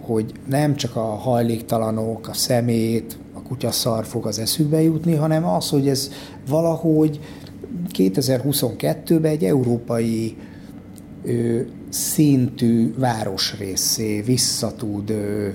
hogy 0.00 0.32
nem 0.48 0.76
csak 0.76 0.96
a 0.96 1.00
hajléktalanok, 1.04 2.28
a 2.28 2.32
szemét, 2.32 3.18
a 3.34 3.42
kutyaszar 3.42 4.04
fog 4.04 4.26
az 4.26 4.38
eszükbe 4.38 4.82
jutni, 4.82 5.14
hanem 5.14 5.44
az, 5.44 5.70
hogy 5.70 5.88
ez 5.88 6.10
valahogy 6.48 7.20
2022-ben 7.92 9.30
egy 9.30 9.44
európai 9.44 10.36
szintű 11.96 12.94
városrészé 12.98 14.20
vissza 14.20 14.72
tud 14.74 15.12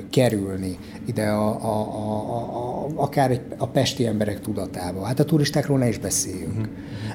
kerülni 0.09 0.77
ide 1.05 1.27
a, 1.27 1.47
a, 1.47 1.79
a, 1.95 2.85
a, 2.85 2.87
akár 2.95 3.31
egy, 3.31 3.41
a 3.57 3.67
pesti 3.67 4.05
emberek 4.05 4.41
tudatába. 4.41 5.03
Hát 5.03 5.19
a 5.19 5.25
turistákról 5.25 5.77
ne 5.77 5.87
is 5.87 5.97
beszéljünk. 5.97 6.57
Uh-huh. 6.57 6.67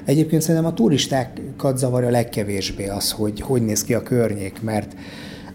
Egyébként 0.05 0.41
szerintem 0.41 0.71
a 0.71 0.73
turistákat 0.73 1.77
zavarja 1.77 2.09
legkevésbé 2.09 2.87
az, 2.87 3.11
hogy 3.11 3.41
hogy 3.41 3.65
néz 3.65 3.83
ki 3.83 3.93
a 3.93 4.03
környék, 4.03 4.61
mert 4.61 4.95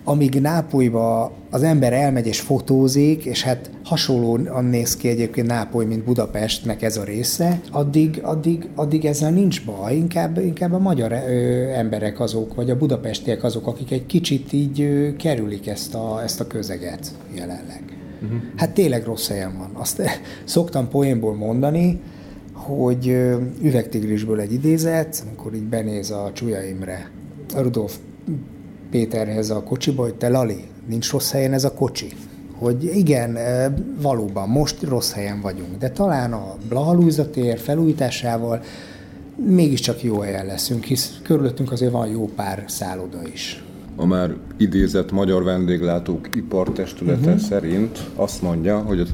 amíg 0.04 0.40
Nápolyba 0.40 1.32
az 1.50 1.62
ember 1.62 1.92
elmegy 1.92 2.26
és 2.26 2.40
fotózik, 2.40 3.24
és 3.24 3.42
hát 3.42 3.70
hasonlóan 3.84 4.64
néz 4.64 4.96
ki 4.96 5.08
egyébként 5.08 5.46
Nápoly, 5.46 5.84
mint 5.84 6.04
Budapest, 6.04 6.64
meg 6.64 6.84
ez 6.84 6.96
a 6.96 7.04
része, 7.04 7.60
addig, 7.70 8.20
addig, 8.22 8.68
addig 8.74 9.04
ezzel 9.04 9.30
nincs 9.30 9.64
baj, 9.64 9.96
inkább, 9.96 10.38
inkább 10.38 10.72
a 10.72 10.78
magyar 10.78 11.12
ö, 11.12 11.16
emberek 11.72 12.20
azok, 12.20 12.54
vagy 12.54 12.70
a 12.70 12.76
budapestiek 12.76 13.44
azok, 13.44 13.66
akik 13.66 13.90
egy 13.90 14.06
kicsit 14.06 14.52
így 14.52 14.80
ö, 14.80 15.16
kerülik 15.16 15.66
ezt 15.66 15.94
a, 15.94 16.22
ezt 16.22 16.40
a 16.40 16.46
közeget 16.46 17.06
jelenleg. 17.34 17.82
Uh-huh. 18.22 18.38
Hát 18.56 18.70
tényleg 18.70 19.04
rossz 19.04 19.28
helyen 19.28 19.58
van. 19.58 19.70
Azt 19.72 20.02
szoktam 20.44 20.88
poénból 20.88 21.34
mondani, 21.34 22.00
hogy 22.52 23.06
üvegtigrisből 23.62 24.40
egy 24.40 24.52
idézet, 24.52 25.24
amikor 25.26 25.54
így 25.54 25.62
benéz 25.62 26.10
a 26.10 26.30
Csúlya 26.34 26.62
Imre, 26.62 27.10
Rudolf 27.56 27.96
Péterhez 28.92 29.50
a 29.50 29.62
kocsiba, 29.62 30.02
hogy 30.02 30.14
te 30.14 30.28
Lali, 30.28 30.64
nincs 30.86 31.10
rossz 31.10 31.30
helyen 31.30 31.52
ez 31.52 31.64
a 31.64 31.72
kocsi. 31.72 32.12
Hogy 32.52 32.84
igen, 32.84 33.38
valóban 34.00 34.48
most 34.48 34.82
rossz 34.82 35.12
helyen 35.12 35.40
vagyunk, 35.40 35.78
de 35.78 35.90
talán 35.90 36.32
a 36.32 36.56
Blahalújza 36.68 37.30
tér 37.30 37.58
felújításával 37.58 38.62
mégiscsak 39.36 40.02
jó 40.02 40.18
helyen 40.18 40.46
leszünk, 40.46 40.84
hisz 40.84 41.20
körülöttünk 41.22 41.72
azért 41.72 41.92
van 41.92 42.08
jó 42.08 42.30
pár 42.34 42.64
szálloda 42.66 43.18
is 43.32 43.62
a 43.96 44.06
már 44.06 44.34
idézett 44.56 45.12
Magyar 45.12 45.44
Vendéglátók 45.44 46.28
Ipartestülete 46.36 47.30
uh-huh. 47.30 47.40
szerint 47.40 47.98
azt 48.14 48.42
mondja, 48.42 48.78
hogy, 48.78 49.00
az, 49.00 49.08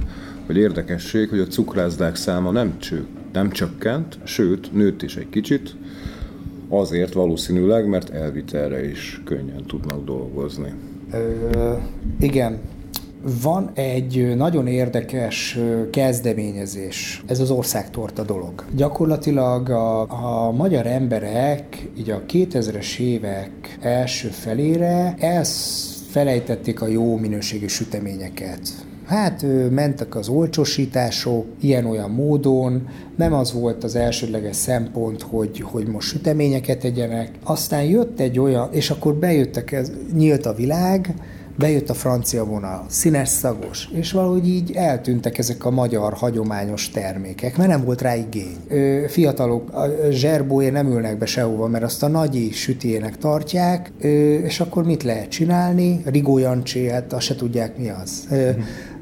hogy 0.47 0.57
érdekesség, 0.57 1.29
hogy 1.29 1.41
a 1.41 1.47
cukrászdák 1.47 2.17
száma 2.17 2.51
nem, 2.51 2.79
cső, 2.79 3.07
nem 3.33 3.51
csökkent, 3.51 4.19
sőt, 4.25 4.73
nőtt 4.73 5.03
is 5.03 5.17
egy 5.17 5.29
kicsit, 5.29 5.77
azért 6.69 7.13
valószínűleg, 7.13 7.89
mert 7.89 8.11
elvitelre 8.11 8.89
is 8.89 9.23
könnyen 9.25 9.65
tudnak 9.67 10.05
dolgozni. 10.05 10.73
Ö, 11.13 11.73
igen, 12.21 12.59
van 13.43 13.71
egy 13.75 14.37
nagyon 14.37 14.67
érdekes 14.67 15.59
kezdeményezés, 15.91 17.23
ez 17.27 17.41
az 17.41 17.51
országtorta 17.51 18.23
dolog. 18.23 18.65
Gyakorlatilag 18.77 19.71
a, 19.71 20.01
a 20.47 20.51
magyar 20.51 20.87
emberek 20.87 21.89
így 21.99 22.11
a 22.11 22.23
2000-es 22.29 22.99
évek 22.99 23.79
első 23.81 24.29
felére 24.29 25.15
elfelejtették 25.19 26.83
a 26.83 26.87
jó 26.87 27.17
minőségű 27.17 27.67
süteményeket. 27.67 28.87
Hát 29.09 29.45
mentek 29.71 30.15
az 30.15 30.29
olcsosítások 30.29 31.47
ilyen-olyan 31.61 32.11
módon, 32.11 32.89
nem 33.17 33.33
az 33.33 33.53
volt 33.53 33.85
az 33.85 33.97
elsődleges 33.97 34.57
szempont, 34.57 35.23
hogy, 35.23 35.61
hogy 35.61 35.87
most 35.87 36.09
süteményeket 36.09 36.79
tegyenek. 36.79 37.31
Aztán 37.43 37.83
jött 37.83 38.21
egy 38.21 38.39
olyan, 38.39 38.69
és 38.73 38.91
akkor 38.91 39.15
bejöttek, 39.15 39.73
ez, 39.73 39.93
nyílt 40.13 40.47
a 40.47 40.55
világ, 40.55 41.15
bejött 41.59 41.91
a 41.91 41.95
francia 41.95 42.45
vonal, 42.45 42.85
színes 42.89 43.29
szagos, 43.29 43.89
és 43.93 44.13
valahogy 44.13 44.49
így 44.49 44.73
eltűntek 44.75 45.39
ezek 45.39 45.65
a 45.65 45.71
magyar 45.71 46.13
hagyományos 46.13 46.91
termékek, 46.91 47.57
mert 47.57 47.71
nem 47.71 47.85
volt 47.85 48.03
rá 48.03 48.17
igény. 48.17 48.57
Ö, 48.69 49.05
fiatalok 49.09 49.73
a 49.73 50.11
zserbóért 50.11 50.73
nem 50.73 50.87
ülnek 50.87 51.19
be 51.19 51.27
sehova, 51.27 51.67
mert 51.67 51.85
azt 51.85 52.03
a 52.03 52.09
nagyi 52.09 52.51
sütiének 52.53 53.17
tartják, 53.19 53.93
ö, 54.01 54.09
és 54.35 54.61
akkor 54.61 54.85
mit 54.85 55.03
lehet 55.03 55.29
csinálni? 55.29 56.01
Rigó 56.05 56.39
Jancsi, 56.39 56.89
hát 56.89 57.13
azt 57.13 57.25
se 57.25 57.35
tudják 57.35 57.79
mi 57.79 57.89
az. 58.03 58.27
Ö, 58.31 58.51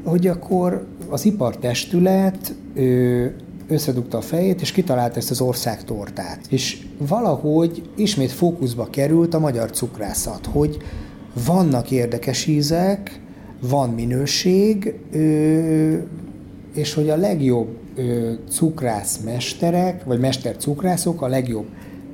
hogy 0.06 0.26
akkor 0.26 0.86
az 1.08 1.24
ipartestület 1.24 2.54
ö, 2.74 3.26
összedugta 3.68 4.18
a 4.18 4.20
fejét, 4.20 4.60
és 4.60 4.72
kitalálta 4.72 5.16
ezt 5.16 5.30
az 5.30 5.40
országtortát. 5.40 6.40
És 6.48 6.78
valahogy 6.98 7.88
ismét 7.96 8.32
fókuszba 8.32 8.90
került 8.90 9.34
a 9.34 9.38
magyar 9.38 9.70
cukrászat, 9.70 10.46
hogy 10.46 10.76
vannak 11.46 11.90
érdekes 11.90 12.46
ízek, 12.46 13.20
van 13.60 13.90
minőség, 13.90 14.94
és 16.74 16.94
hogy 16.94 17.08
a 17.08 17.16
legjobb 17.16 17.78
cukrászmesterek, 18.50 20.04
vagy 20.04 20.18
mestercukrászok, 20.18 21.22
a 21.22 21.26
legjobb 21.26 21.66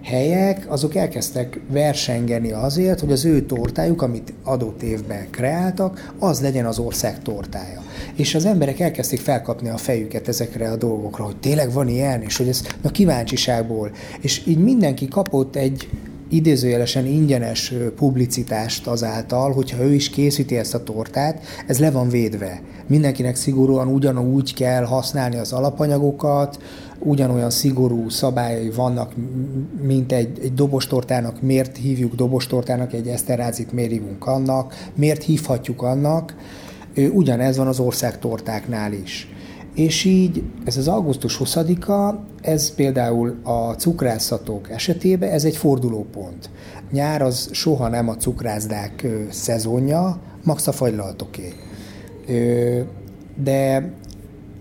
helyek, 0.02 0.70
azok 0.70 0.94
elkezdtek 0.94 1.60
versengeni 1.70 2.52
azért, 2.52 3.00
hogy 3.00 3.12
az 3.12 3.24
ő 3.24 3.42
tortájuk, 3.46 4.02
amit 4.02 4.32
adott 4.42 4.82
évben 4.82 5.30
kreáltak, 5.30 6.14
az 6.18 6.40
legyen 6.40 6.66
az 6.66 6.78
ország 6.78 7.22
tortája. 7.22 7.82
És 8.14 8.34
az 8.34 8.44
emberek 8.44 8.80
elkezdték 8.80 9.20
felkapni 9.20 9.68
a 9.68 9.76
fejüket 9.76 10.28
ezekre 10.28 10.70
a 10.70 10.76
dolgokra, 10.76 11.24
hogy 11.24 11.36
tényleg 11.36 11.72
van 11.72 11.88
ilyen, 11.88 12.22
és 12.22 12.36
hogy 12.36 12.48
ez 12.48 12.62
a 12.82 12.90
kíváncsiságból. 12.90 13.90
És 14.20 14.42
így 14.46 14.58
mindenki 14.58 15.08
kapott 15.08 15.56
egy, 15.56 15.88
idézőjelesen 16.32 17.06
ingyenes 17.06 17.72
publicitást 17.96 18.86
azáltal, 18.86 19.52
hogyha 19.52 19.82
ő 19.82 19.94
is 19.94 20.10
készíti 20.10 20.56
ezt 20.56 20.74
a 20.74 20.82
tortát, 20.82 21.42
ez 21.66 21.78
le 21.78 21.90
van 21.90 22.08
védve. 22.08 22.62
Mindenkinek 22.86 23.36
szigorúan 23.36 23.88
ugyanúgy 23.88 24.54
kell 24.54 24.84
használni 24.84 25.36
az 25.36 25.52
alapanyagokat, 25.52 26.62
ugyanolyan 26.98 27.50
szigorú 27.50 28.08
szabályai 28.08 28.70
vannak, 28.70 29.12
mint 29.82 30.12
egy, 30.12 30.38
egy 30.42 30.54
dobostortának, 30.54 31.42
miért 31.42 31.76
hívjuk 31.76 32.14
dobostortának, 32.14 32.92
egy 32.92 33.06
eszterázit 33.06 33.72
miért 33.72 33.90
hívunk 33.90 34.26
annak, 34.26 34.90
miért 34.94 35.22
hívhatjuk 35.22 35.82
annak, 35.82 36.34
ugyanez 37.12 37.56
van 37.56 37.66
az 37.66 37.78
országtortáknál 37.78 38.92
is. 38.92 39.31
És 39.74 40.04
így 40.04 40.42
ez 40.64 40.76
az 40.76 40.88
augusztus 40.88 41.40
20-a, 41.44 42.14
ez 42.40 42.74
például 42.74 43.36
a 43.42 43.72
cukrászatok 43.72 44.70
esetében 44.70 45.30
ez 45.30 45.44
egy 45.44 45.56
fordulópont. 45.56 46.50
Nyár 46.90 47.22
az 47.22 47.48
soha 47.52 47.88
nem 47.88 48.08
a 48.08 48.16
cukrászdák 48.16 49.06
szezonja, 49.30 50.20
max 50.44 50.66
a 50.66 50.72
fagylaltoké. 50.72 51.52
De 53.42 53.92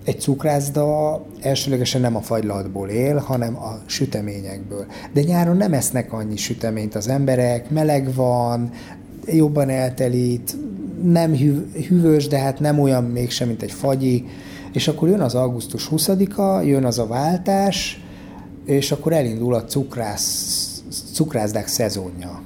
egy 0.06 0.20
cukrászda 0.20 1.22
elsőlegesen 1.42 2.02
nem 2.02 2.16
a 2.16 2.22
fagylaltból 2.22 2.90
él, 2.90 3.18
hanem 3.18 3.56
a 3.56 3.80
süteményekből. 3.86 4.86
De 5.14 5.22
nyáron 5.22 5.58
nem 5.58 5.74
esznek 5.74 6.14
annyi 6.14 6.38
süteményt 6.38 6.96
az 6.96 7.08
emberek, 7.08 7.70
meleg 7.70 8.14
van, 8.14 8.70
jobban 9.26 9.70
eltelít, 9.70 10.56
nem 11.04 11.36
hűvös, 11.88 12.28
de 12.28 12.38
hát 12.40 12.60
nem 12.60 12.80
olyan 12.80 13.04
mégsem, 13.04 13.48
mint 13.48 13.62
egy 13.62 13.72
fagyi, 13.72 14.26
és 14.74 14.88
akkor 14.88 15.08
jön 15.08 15.22
az 15.22 15.36
augusztus 15.36 15.90
20-a, 15.92 16.62
jön 16.62 16.86
az 16.86 17.00
a 17.00 17.08
váltás, 17.08 18.04
és 18.66 18.92
akkor 18.92 19.14
elindul 19.14 19.54
a 19.54 19.64
cukrász, 19.64 20.84
cukrászdák 21.14 21.68
szezonja, 21.68 22.42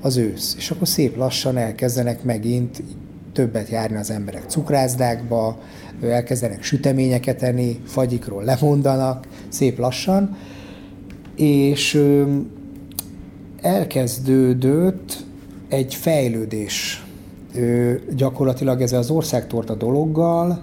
az 0.00 0.16
ősz. 0.16 0.54
És 0.56 0.70
akkor 0.70 0.88
szép 0.88 1.16
lassan 1.16 1.56
elkezdenek 1.56 2.22
megint 2.22 2.82
többet 3.32 3.68
járni 3.68 3.96
az 3.96 4.10
emberek 4.10 4.44
cukrászdákba, 4.46 5.58
elkezdenek 6.02 6.62
süteményeket 6.62 7.42
enni, 7.42 7.80
fagyikról 7.84 8.44
lemondanak, 8.44 9.26
szép 9.48 9.78
lassan, 9.78 10.36
és 11.36 12.02
elkezdődött 13.60 15.24
egy 15.68 15.94
fejlődés. 15.94 17.04
Gyakorlatilag 18.16 18.80
ez 18.80 18.92
az 18.92 19.10
országtorta 19.10 19.74
dologgal, 19.74 20.62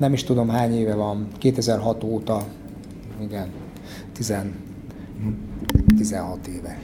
nem 0.00 0.12
is 0.12 0.24
tudom 0.24 0.48
hány 0.48 0.74
éve 0.74 0.94
van, 0.94 1.26
2006 1.38 2.04
óta, 2.04 2.44
igen, 3.22 3.48
10, 4.12 4.34
16 5.96 6.46
éve 6.46 6.78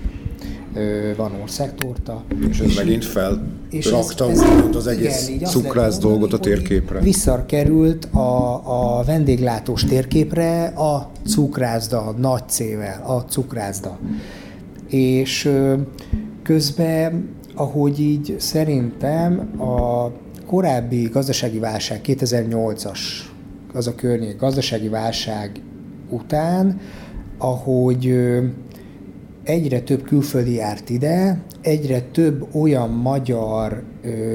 van 1.17 1.33
országtorta. 1.43 2.25
És 2.51 2.59
ez 2.59 2.75
megint 2.77 3.05
felrakta 3.05 4.27
az 4.75 4.87
egész 4.87 5.29
igen, 5.29 5.51
cukrász 5.51 5.99
dolgot 5.99 6.33
a 6.33 6.39
térképre. 6.39 7.01
Visszakerült 7.01 8.05
a, 8.05 8.99
a 8.99 9.03
vendéglátós 9.05 9.85
térképre 9.85 10.65
a 10.65 11.11
cukrászda, 11.27 12.01
a 12.07 12.13
nagy 12.19 12.49
C-vel, 12.49 13.03
a 13.07 13.21
cukrászda. 13.21 13.99
És 14.89 15.51
közben, 16.43 17.29
ahogy 17.55 18.01
így 18.01 18.37
szerintem 18.39 19.61
a 19.61 20.11
korábbi 20.47 21.03
gazdasági 21.03 21.59
válság, 21.59 22.01
2008-as 22.05 22.99
az 23.73 23.87
a 23.87 23.95
környék 23.95 24.37
gazdasági 24.37 24.89
válság 24.89 25.61
után, 26.11 26.81
ahogy 27.39 28.15
egyre 29.45 29.81
több 29.81 30.03
külföldi 30.03 30.55
járt 30.55 30.91
ide, 30.91 31.43
egyre 31.61 32.01
több 32.01 32.55
olyan 32.55 32.91
magyar 32.91 33.83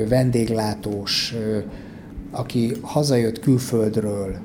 vendéglátós, 0.10 1.36
aki 2.32 2.72
hazajött 2.82 3.40
külföldről, 3.40 4.36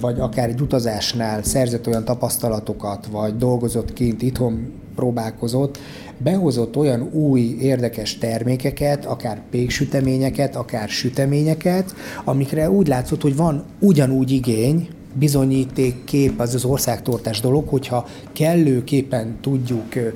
vagy 0.00 0.20
akár 0.20 0.48
egy 0.48 0.60
utazásnál 0.60 1.42
szerzett 1.42 1.86
olyan 1.86 2.04
tapasztalatokat, 2.04 3.06
vagy 3.06 3.36
dolgozott 3.36 3.92
kint, 3.92 4.22
itthon 4.22 4.72
próbálkozott, 4.94 5.78
behozott 6.22 6.76
olyan 6.76 7.10
új 7.12 7.56
érdekes 7.60 8.18
termékeket, 8.18 9.04
akár 9.04 9.42
péksüteményeket, 9.50 10.56
akár 10.56 10.88
süteményeket, 10.88 11.94
amikre 12.24 12.70
úgy 12.70 12.88
látszott, 12.88 13.22
hogy 13.22 13.36
van 13.36 13.64
ugyanúgy 13.78 14.30
igény, 14.30 14.88
bizonyítékkép 15.14 16.40
az 16.40 16.54
az 16.54 16.64
országtortás 16.64 17.40
dolog, 17.40 17.68
hogyha 17.68 18.06
kellőképpen 18.32 19.38
tudjuk 19.40 19.94
ö, 19.94 20.08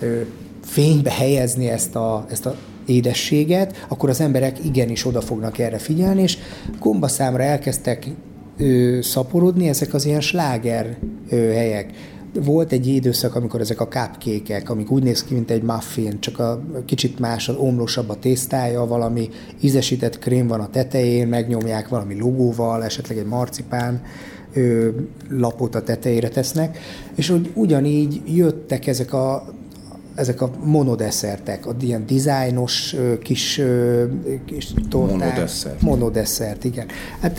ö, 0.00 0.20
fénybe 0.64 1.10
helyezni 1.10 1.68
ezt 1.68 1.96
a, 1.96 2.26
ezt 2.30 2.46
a 2.46 2.56
édességet, 2.86 3.86
akkor 3.88 4.08
az 4.08 4.20
emberek 4.20 4.64
igenis 4.64 5.06
oda 5.06 5.20
fognak 5.20 5.58
erre 5.58 5.78
figyelni, 5.78 6.22
és 6.22 6.38
gombaszámra 6.78 7.42
elkezdtek 7.42 8.06
ö, 8.58 8.98
szaporodni 9.02 9.68
ezek 9.68 9.94
az 9.94 10.04
ilyen 10.04 10.20
sláger 10.20 10.98
ö, 11.28 11.36
helyek. 11.36 11.90
Volt 12.34 12.72
egy 12.72 12.86
időszak, 12.86 13.34
amikor 13.34 13.60
ezek 13.60 13.80
a 13.80 13.88
cupcake 13.88 14.62
amik 14.66 14.90
úgy 14.90 15.02
néz 15.02 15.24
ki, 15.24 15.34
mint 15.34 15.50
egy 15.50 15.62
muffin, 15.62 16.20
csak 16.20 16.38
a 16.38 16.62
kicsit 16.84 17.18
más, 17.18 17.48
omlósabb 17.48 18.08
a 18.08 18.18
tésztája, 18.18 18.86
valami 18.86 19.28
ízesített 19.60 20.18
krém 20.18 20.46
van 20.46 20.60
a 20.60 20.70
tetején, 20.70 21.28
megnyomják 21.28 21.88
valami 21.88 22.18
logóval, 22.18 22.84
esetleg 22.84 23.18
egy 23.18 23.26
marcipán 23.26 24.02
ö, 24.52 24.88
lapot 25.28 25.74
a 25.74 25.82
tetejére 25.82 26.28
tesznek, 26.28 26.78
és 27.14 27.28
hogy 27.28 27.50
ugyanígy 27.54 28.22
jöttek 28.26 28.86
ezek 28.86 29.12
a 29.12 29.44
ezek 30.14 30.40
a 30.40 30.50
monodesszertek, 30.64 31.66
a 31.66 31.74
ilyen 31.80 32.06
dizájnos 32.06 32.96
kis, 33.22 33.60
kis 34.44 34.72
torták. 34.88 35.18
Monodesszert. 35.18 35.80
Monodesszert, 35.80 36.64
igen. 36.64 36.86
Hát, 37.20 37.38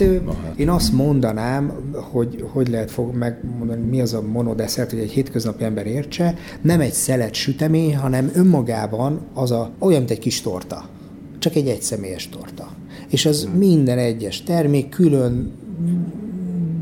én 0.56 0.68
azt 0.68 0.92
mondanám, 0.92 1.72
hogy 2.10 2.44
hogy 2.52 2.68
lehet 2.68 2.90
fog 2.90 3.14
megmondani, 3.14 3.84
mi 3.84 4.00
az 4.00 4.14
a 4.14 4.22
monodesszert, 4.22 4.90
hogy 4.90 4.98
egy 4.98 5.10
hétköznapi 5.10 5.64
ember 5.64 5.86
értse, 5.86 6.34
nem 6.62 6.80
egy 6.80 6.92
szelet 6.92 7.34
sütemény, 7.34 7.96
hanem 7.96 8.30
önmagában 8.34 9.20
az 9.34 9.50
a, 9.50 9.70
olyan, 9.78 9.98
mint 9.98 10.10
egy 10.10 10.18
kis 10.18 10.40
torta. 10.40 10.88
Csak 11.38 11.54
egy 11.54 11.68
egyszemélyes 11.68 12.28
torta. 12.28 12.68
És 13.08 13.26
az 13.26 13.44
hmm. 13.44 13.58
minden 13.58 13.98
egyes 13.98 14.42
termék 14.42 14.88
külön 14.88 15.52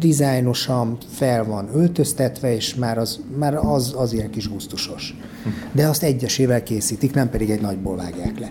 dizájnosan 0.03 0.97
fel 1.09 1.45
van 1.45 1.69
öltöztetve, 1.75 2.55
és 2.55 2.75
már 2.75 2.99
az, 2.99 3.21
már 3.39 3.55
az, 3.55 3.95
az 3.97 4.13
ilyen 4.13 4.31
kis 4.31 4.49
gusztusos. 4.49 5.15
De 5.73 5.89
azt 5.89 6.03
egyesével 6.03 6.63
készítik, 6.63 7.15
nem 7.15 7.31
pedig 7.31 7.51
egy 7.51 7.61
nagyból 7.61 7.97
vágják 7.97 8.39
le. 8.39 8.49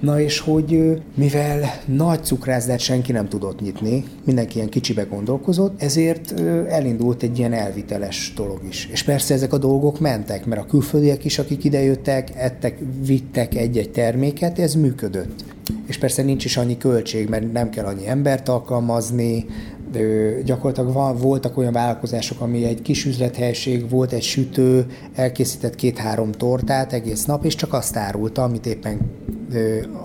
Na 0.00 0.20
és 0.20 0.38
hogy 0.38 1.00
mivel 1.14 1.60
nagy 1.86 2.24
cukrászdát 2.24 2.78
senki 2.78 3.12
nem 3.12 3.28
tudott 3.28 3.60
nyitni, 3.60 4.04
mindenki 4.24 4.56
ilyen 4.56 4.68
kicsibe 4.68 5.02
gondolkozott, 5.02 5.82
ezért 5.82 6.40
elindult 6.68 7.22
egy 7.22 7.38
ilyen 7.38 7.52
elviteles 7.52 8.32
dolog 8.36 8.60
is. 8.68 8.88
És 8.92 9.02
persze 9.02 9.34
ezek 9.34 9.52
a 9.52 9.58
dolgok 9.58 10.00
mentek, 10.00 10.46
mert 10.46 10.62
a 10.62 10.66
külföldiek 10.66 11.24
is, 11.24 11.38
akik 11.38 11.64
idejöttek, 11.64 12.30
ettek, 12.36 12.78
vittek 13.06 13.54
egy-egy 13.54 13.90
terméket, 13.90 14.58
ez 14.58 14.74
működött. 14.74 15.44
És 15.86 15.98
persze 15.98 16.22
nincs 16.22 16.44
is 16.44 16.56
annyi 16.56 16.76
költség, 16.76 17.28
mert 17.28 17.52
nem 17.52 17.70
kell 17.70 17.84
annyi 17.84 18.08
embert 18.08 18.48
alkalmazni, 18.48 19.46
de 19.92 20.00
gyakorlatilag 20.44 20.92
van, 20.92 21.16
voltak 21.16 21.56
olyan 21.56 21.72
vállalkozások, 21.72 22.40
ami 22.40 22.64
egy 22.64 22.82
kis 22.82 23.04
üzlethelység, 23.04 23.90
volt 23.90 24.12
egy 24.12 24.22
sütő, 24.22 24.86
elkészített 25.14 25.74
két-három 25.74 26.32
tortát 26.32 26.92
egész 26.92 27.24
nap, 27.24 27.44
és 27.44 27.54
csak 27.54 27.72
azt 27.72 27.96
árulta, 27.96 28.42
amit 28.42 28.66
éppen 28.66 28.98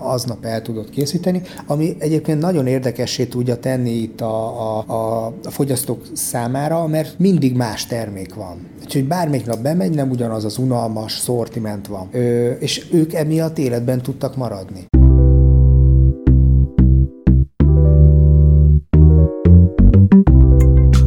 aznap 0.02 0.46
el 0.46 0.62
tudott 0.62 0.90
készíteni, 0.90 1.42
ami 1.68 1.96
egyébként 2.00 2.40
nagyon 2.40 2.68
érdekessé 2.68 3.26
tudja 3.26 3.58
tenni 3.58 3.92
itt 3.92 4.22
a, 4.22 4.62
a, 4.62 4.84
a, 4.88 5.26
a 5.44 5.50
fogyasztók 5.50 6.06
számára, 6.14 6.88
mert 6.88 7.20
mindig 7.20 7.56
más 7.56 7.86
termék 7.86 8.34
van. 8.34 8.68
Úgyhogy 8.84 9.08
bármelyik 9.08 9.46
nap 9.46 9.60
bemegy, 9.60 9.96
nem 9.96 10.10
ugyanaz 10.10 10.46
az 10.46 10.58
unalmas 10.58 11.18
szortiment 11.18 11.88
van. 11.88 12.08
Ö, 12.12 12.52
és 12.52 12.86
ők 12.92 13.14
emiatt 13.14 13.58
életben 13.58 14.02
tudtak 14.02 14.36
maradni. 14.36 14.88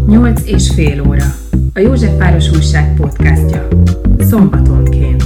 8 0.06 0.42
és 0.44 0.70
fél 0.74 1.02
óra. 1.08 1.24
A 1.74 1.78
József 1.78 2.10
Józsefváros 2.10 2.50
Újság 2.50 2.94
podcastja. 2.94 3.68
Szombatonként. 4.18 5.24